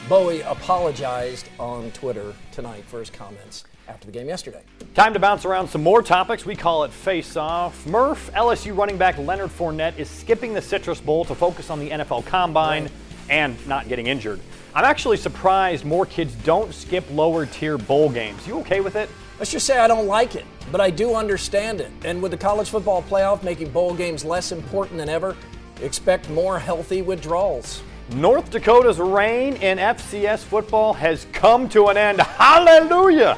Bowie 0.07 0.41
apologized 0.41 1.49
on 1.59 1.89
Twitter 1.93 2.35
tonight 2.51 2.83
for 2.85 2.99
his 2.99 3.09
comments 3.09 3.63
after 3.91 4.05
the 4.05 4.11
game 4.11 4.27
yesterday. 4.27 4.61
Time 4.95 5.13
to 5.13 5.19
bounce 5.19 5.45
around 5.45 5.67
some 5.67 5.83
more 5.83 6.01
topics. 6.01 6.45
We 6.45 6.55
call 6.55 6.83
it 6.85 6.91
Face 6.91 7.35
Off. 7.35 7.85
Murph, 7.85 8.31
LSU 8.33 8.75
running 8.75 8.97
back 8.97 9.17
Leonard 9.17 9.49
Fournette 9.49 9.97
is 9.97 10.09
skipping 10.09 10.53
the 10.53 10.61
Citrus 10.61 11.01
Bowl 11.01 11.25
to 11.25 11.35
focus 11.35 11.69
on 11.69 11.79
the 11.79 11.89
NFL 11.89 12.25
Combine 12.25 12.89
and 13.29 13.55
not 13.67 13.87
getting 13.89 14.07
injured. 14.07 14.39
I'm 14.73 14.85
actually 14.85 15.17
surprised 15.17 15.83
more 15.83 16.05
kids 16.05 16.33
don't 16.35 16.73
skip 16.73 17.03
lower 17.11 17.45
tier 17.45 17.77
bowl 17.77 18.09
games. 18.09 18.47
You 18.47 18.59
okay 18.59 18.79
with 18.79 18.95
it? 18.95 19.09
Let's 19.37 19.51
just 19.51 19.65
say 19.65 19.77
I 19.77 19.87
don't 19.87 20.07
like 20.07 20.35
it, 20.35 20.45
but 20.71 20.79
I 20.79 20.89
do 20.89 21.15
understand 21.15 21.81
it. 21.81 21.91
And 22.05 22.21
with 22.21 22.31
the 22.31 22.37
college 22.37 22.69
football 22.69 23.03
playoff 23.03 23.43
making 23.43 23.71
bowl 23.71 23.93
games 23.93 24.23
less 24.23 24.53
important 24.53 24.97
than 24.97 25.09
ever, 25.09 25.35
expect 25.81 26.29
more 26.29 26.59
healthy 26.59 27.01
withdrawals. 27.01 27.83
North 28.13 28.51
Dakota's 28.51 28.99
reign 28.99 29.55
in 29.55 29.77
FCS 29.77 30.43
football 30.43 30.93
has 30.93 31.27
come 31.33 31.67
to 31.69 31.87
an 31.87 31.97
end. 31.97 32.21
Hallelujah! 32.21 33.37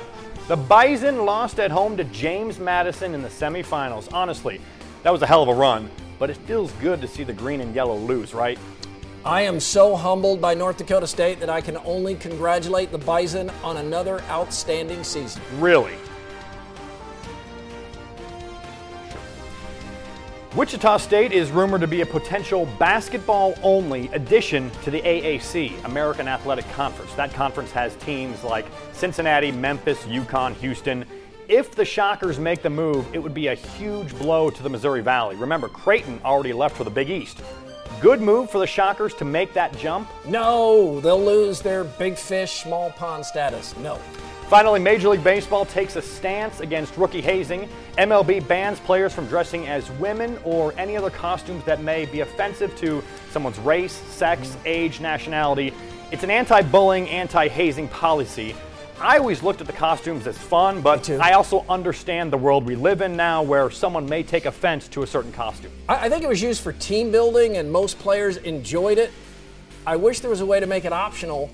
The 0.49 0.57
Bison 0.57 1.25
lost 1.25 1.57
at 1.61 1.71
home 1.71 1.95
to 1.95 2.03
James 2.03 2.59
Madison 2.59 3.13
in 3.15 3.21
the 3.21 3.29
semifinals. 3.29 4.09
Honestly, 4.11 4.59
that 5.03 5.09
was 5.09 5.21
a 5.21 5.25
hell 5.25 5.41
of 5.41 5.47
a 5.47 5.53
run, 5.53 5.89
but 6.19 6.29
it 6.29 6.35
feels 6.35 6.69
good 6.73 6.99
to 6.99 7.07
see 7.07 7.23
the 7.23 7.31
green 7.31 7.61
and 7.61 7.73
yellow 7.73 7.95
lose, 7.95 8.33
right? 8.33 8.59
I 9.23 9.43
am 9.43 9.61
so 9.61 9.95
humbled 9.95 10.41
by 10.41 10.53
North 10.53 10.75
Dakota 10.75 11.07
State 11.07 11.39
that 11.39 11.49
I 11.49 11.61
can 11.61 11.77
only 11.85 12.15
congratulate 12.15 12.91
the 12.91 12.97
Bison 12.97 13.51
on 13.63 13.77
another 13.77 14.21
outstanding 14.23 15.05
season. 15.05 15.41
Really? 15.59 15.93
Wichita 20.55 20.97
State 20.97 21.31
is 21.31 21.49
rumored 21.49 21.81
to 21.81 21.87
be 21.87 22.01
a 22.01 22.05
potential 22.05 22.67
basketball 22.77 23.55
only 23.63 24.07
addition 24.09 24.69
to 24.83 24.91
the 24.91 25.01
AAC, 25.01 25.83
American 25.83 26.27
Athletic 26.27 26.69
Conference. 26.73 27.11
That 27.15 27.33
conference 27.33 27.71
has 27.71 27.95
teams 27.95 28.43
like 28.43 28.67
Cincinnati, 28.91 29.51
Memphis, 29.51 30.03
UConn, 30.03 30.53
Houston. 30.57 31.05
If 31.47 31.73
the 31.73 31.83
Shockers 31.83 32.37
make 32.37 32.61
the 32.61 32.69
move, 32.69 33.07
it 33.15 33.17
would 33.17 33.33
be 33.33 33.47
a 33.47 33.55
huge 33.55 34.15
blow 34.19 34.51
to 34.51 34.61
the 34.61 34.69
Missouri 34.69 35.01
Valley. 35.01 35.35
Remember, 35.37 35.67
Creighton 35.67 36.21
already 36.23 36.53
left 36.53 36.77
for 36.77 36.83
the 36.83 36.91
Big 36.91 37.09
East. 37.09 37.41
Good 37.99 38.21
move 38.21 38.51
for 38.51 38.59
the 38.59 38.67
Shockers 38.67 39.15
to 39.15 39.25
make 39.25 39.53
that 39.53 39.75
jump? 39.79 40.07
No, 40.23 40.99
they'll 40.99 41.19
lose 41.19 41.61
their 41.61 41.83
big 41.83 42.15
fish, 42.15 42.61
small 42.61 42.91
pond 42.91 43.25
status. 43.25 43.75
No. 43.77 43.99
Finally, 44.49 44.79
Major 44.79 45.09
League 45.09 45.23
Baseball 45.23 45.65
takes 45.65 45.95
a 45.95 46.01
stance 46.01 46.59
against 46.59 46.95
rookie 46.97 47.21
hazing. 47.21 47.67
MLB 47.97 48.47
bans 48.47 48.79
players 48.79 49.13
from 49.13 49.25
dressing 49.27 49.67
as 49.67 49.89
women 49.91 50.37
or 50.43 50.73
any 50.77 50.95
other 50.95 51.09
costumes 51.09 51.63
that 51.63 51.81
may 51.81 52.05
be 52.05 52.19
offensive 52.19 52.75
to 52.77 53.03
someone's 53.31 53.57
race, 53.59 53.93
sex, 53.93 54.55
age, 54.65 54.99
nationality. 54.99 55.73
It's 56.11 56.23
an 56.23 56.29
anti 56.29 56.61
bullying, 56.61 57.09
anti 57.09 57.47
hazing 57.47 57.87
policy. 57.87 58.55
I 58.99 59.17
always 59.17 59.41
looked 59.41 59.59
at 59.59 59.67
the 59.67 59.73
costumes 59.73 60.27
as 60.27 60.37
fun, 60.37 60.81
but 60.81 61.09
I 61.09 61.33
also 61.33 61.65
understand 61.67 62.31
the 62.31 62.37
world 62.37 62.65
we 62.65 62.75
live 62.75 63.01
in 63.01 63.15
now 63.15 63.41
where 63.41 63.71
someone 63.71 64.05
may 64.05 64.21
take 64.21 64.45
offense 64.45 64.87
to 64.89 65.01
a 65.01 65.07
certain 65.07 65.31
costume. 65.31 65.71
I, 65.89 66.05
I 66.05 66.09
think 66.09 66.23
it 66.23 66.29
was 66.29 66.41
used 66.41 66.61
for 66.61 66.73
team 66.73 67.11
building, 67.11 67.57
and 67.57 67.71
most 67.71 67.97
players 67.97 68.37
enjoyed 68.37 68.99
it. 68.99 69.11
I 69.87 69.95
wish 69.95 70.19
there 70.19 70.29
was 70.29 70.41
a 70.41 70.45
way 70.45 70.59
to 70.59 70.67
make 70.67 70.85
it 70.85 70.93
optional, 70.93 71.49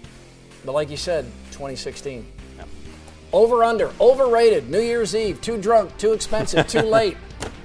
but 0.66 0.74
like 0.74 0.90
you 0.90 0.98
said, 0.98 1.26
2016. 1.52 2.26
Over 3.32 3.64
under, 3.64 3.92
overrated, 4.00 4.70
New 4.70 4.80
Year's 4.82 5.16
Eve, 5.16 5.40
too 5.42 5.58
drunk, 5.62 5.96
too 5.98 6.14
expensive, 6.14 6.68
too 6.68 6.82
late. 6.82 7.16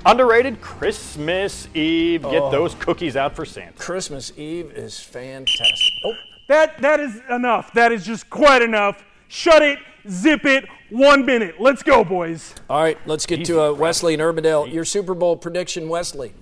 Underrated 0.06 0.60
Christmas 0.60 1.66
Eve. 1.74 2.22
Get 2.22 2.42
Oh. 2.42 2.50
those 2.50 2.74
cookies 2.74 3.16
out 3.16 3.34
for 3.34 3.46
Santa. 3.46 3.72
Christmas 3.78 4.32
Eve 4.36 4.70
is 4.72 5.00
fantastic. 5.00 5.92
Oh, 6.04 6.12
That 6.48 6.78
that 6.82 7.00
is 7.00 7.20
enough. 7.30 7.72
That 7.72 7.90
is 7.92 8.04
just 8.04 8.28
quite 8.28 8.60
enough. 8.60 9.02
Shut 9.28 9.62
it, 9.62 9.78
zip 10.06 10.44
it, 10.44 10.66
one 10.90 11.24
minute. 11.24 11.54
Let's 11.58 11.82
go, 11.82 12.04
boys. 12.04 12.54
all 12.68 12.82
right, 12.82 12.98
let's 13.06 13.24
get 13.24 13.46
to 13.46 13.62
uh, 13.62 13.72
Wesley 13.72 14.12
and 14.12 14.22
Urbandale. 14.22 14.70
Your 14.70 14.84
Super 14.84 15.14
Bowl 15.14 15.36
prediction, 15.38 15.88
Wesley. 15.88 16.34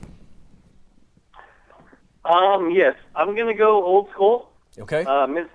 Um, 2.25 2.71
yes, 2.73 2.95
I'm 3.15 3.37
gonna 3.37 3.55
go 3.55 3.85
old 3.85 4.11
school. 4.11 4.51
Okay. 4.79 5.05
Uh, 5.05 5.27
mid 5.29 5.47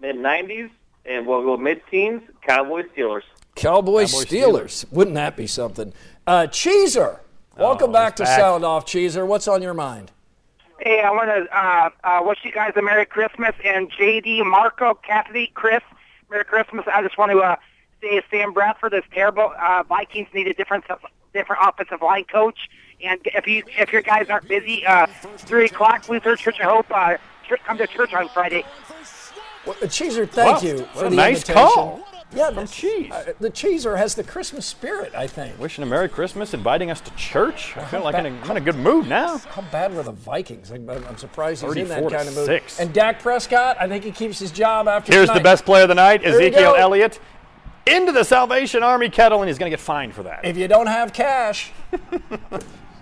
mid 0.00 0.16
'90s, 0.16 0.70
and 1.04 1.26
we'll 1.26 1.42
go 1.42 1.56
mid 1.56 1.82
teens. 1.90 2.22
Cowboys, 2.46 2.86
Steelers. 2.96 3.22
Cowboys, 3.54 4.12
Cowboys, 4.12 4.26
Steelers. 4.26 4.92
Wouldn't 4.92 5.14
that 5.16 5.36
be 5.36 5.46
something? 5.46 5.92
Uh, 6.26 6.46
Cheeser, 6.50 7.20
welcome 7.56 7.90
Oh, 7.90 7.92
back 7.92 8.16
to 8.16 8.22
he's 8.22 8.30
back. 8.30 8.38
Sound 8.40 8.64
Off, 8.64 8.86
Cheeser. 8.86 9.26
What's 9.26 9.46
on 9.48 9.62
your 9.62 9.74
mind? 9.74 10.10
Hey, 10.80 11.00
I 11.00 11.10
want 11.10 11.28
to 11.28 11.56
uh, 11.56 11.90
uh, 12.02 12.22
wish 12.24 12.38
you 12.44 12.50
guys 12.50 12.72
a 12.76 12.82
Merry 12.82 13.06
Christmas 13.06 13.54
and 13.64 13.90
JD, 13.92 14.44
Marco, 14.44 14.94
Kathy, 14.94 15.48
Chris, 15.54 15.82
Merry 16.30 16.44
Christmas. 16.44 16.84
I 16.92 17.02
just 17.02 17.16
want 17.18 17.30
to 17.30 17.38
uh, 17.38 17.56
say 18.00 18.20
Sam 18.30 18.52
Bradford 18.52 18.92
is 18.94 19.04
terrible. 19.12 19.52
Uh, 19.60 19.84
Vikings 19.88 20.28
need 20.34 20.48
a 20.48 20.54
different 20.54 20.84
different 21.32 21.62
offensive 21.64 22.02
line 22.02 22.24
coach. 22.24 22.68
And 23.04 23.20
if 23.26 23.46
you 23.46 23.62
if 23.78 23.92
your 23.92 24.02
guys 24.02 24.28
aren't 24.28 24.48
busy, 24.48 24.84
uh, 24.86 25.06
three 25.38 25.66
o'clock, 25.66 26.08
Luther 26.08 26.34
Church 26.36 26.58
of 26.60 26.66
Hope, 26.66 26.86
uh, 26.90 27.16
come 27.64 27.78
to 27.78 27.86
church 27.86 28.12
on 28.14 28.28
Friday. 28.30 28.64
Well, 29.66 29.74
Cheeser, 29.82 30.28
thank 30.28 30.62
Wow, 30.62 30.68
you 30.68 30.76
what 30.78 30.88
for 30.94 31.06
a 31.06 31.10
the 31.10 31.16
nice 31.16 31.36
invitation. 31.48 31.54
call. 31.74 32.00
Yeah, 32.34 32.50
from 32.50 32.66
Cheese. 32.66 33.12
Uh, 33.12 33.32
the 33.40 33.50
Cheeser 33.50 33.96
has 33.98 34.14
the 34.14 34.24
Christmas 34.24 34.64
spirit, 34.64 35.14
I 35.14 35.26
think. 35.26 35.58
Wishing 35.60 35.82
a 35.84 35.86
Merry 35.86 36.08
Christmas, 36.08 36.54
inviting 36.54 36.90
us 36.90 37.00
to 37.02 37.10
church. 37.14 37.76
I 37.76 37.84
feel 37.84 37.98
how 38.00 38.04
like 38.06 38.14
bad- 38.14 38.24
in 38.26 38.34
a, 38.34 38.40
I'm 38.40 38.50
in 38.52 38.56
a 38.56 38.60
good 38.60 38.76
mood 38.76 39.06
now. 39.06 39.36
How 39.38 39.60
bad 39.70 39.94
were 39.94 40.02
the 40.02 40.12
Vikings? 40.12 40.70
I'm, 40.72 40.88
I'm 40.88 41.18
surprised 41.18 41.62
he's 41.62 41.76
in 41.76 41.88
that 41.88 42.10
kind 42.10 42.26
of 42.28 42.34
mood. 42.34 42.46
6. 42.46 42.80
And 42.80 42.92
Dak 42.94 43.20
Prescott, 43.20 43.76
I 43.78 43.86
think 43.86 44.02
he 44.04 44.10
keeps 44.12 44.38
his 44.38 44.50
job 44.50 44.88
after 44.88 45.12
Here's 45.12 45.28
the 45.30 45.40
best 45.40 45.64
play 45.66 45.82
of 45.82 45.88
the 45.88 45.94
night 45.94 46.22
There 46.22 46.32
Ezekiel. 46.32 46.74
Elliott 46.76 47.20
into 47.86 48.12
the 48.12 48.24
Salvation 48.24 48.82
Army 48.82 49.10
kettle, 49.10 49.42
and 49.42 49.48
he's 49.48 49.58
going 49.58 49.70
to 49.70 49.76
get 49.76 49.82
fined 49.82 50.14
for 50.14 50.22
that. 50.22 50.44
If 50.44 50.56
you 50.56 50.68
don't 50.68 50.86
have 50.86 51.12
cash, 51.12 51.70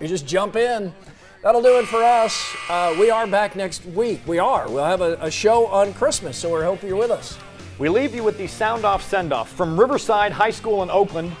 you 0.01 0.07
just 0.07 0.27
jump 0.27 0.55
in. 0.57 0.93
That'll 1.41 1.63
do 1.63 1.79
it 1.79 1.87
for 1.87 2.03
us. 2.03 2.55
Uh, 2.69 2.95
we 2.99 3.09
are 3.09 3.25
back 3.25 3.55
next 3.55 3.83
week. 3.87 4.21
We 4.27 4.37
are. 4.37 4.69
We'll 4.69 4.85
have 4.85 5.01
a, 5.01 5.17
a 5.21 5.31
show 5.31 5.65
on 5.65 5.91
Christmas, 5.95 6.37
so 6.37 6.55
we 6.55 6.63
hope 6.63 6.83
you're 6.83 6.95
with 6.95 7.09
us. 7.09 7.37
We 7.79 7.89
leave 7.89 8.13
you 8.13 8.23
with 8.23 8.37
the 8.37 8.45
sound 8.45 8.85
off 8.85 9.01
send 9.03 9.33
off 9.33 9.51
from 9.51 9.79
Riverside 9.79 10.31
High 10.31 10.51
School 10.51 10.83
in 10.83 10.91
Oakland. 10.91 11.31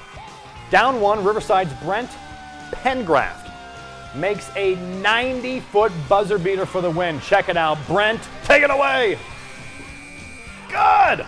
Down 0.71 1.01
one, 1.01 1.23
Riverside's 1.23 1.71
Brent 1.83 2.09
Pengraft 2.71 3.51
makes 4.15 4.49
a 4.55 4.75
90 5.01 5.59
foot 5.59 5.91
buzzer 6.09 6.39
beater 6.39 6.65
for 6.65 6.81
the 6.81 6.89
win. 6.89 7.19
Check 7.21 7.47
it 7.47 7.55
out. 7.55 7.77
Brent, 7.85 8.21
take 8.43 8.63
it 8.63 8.71
away. 8.71 9.19
Good. 10.67 11.27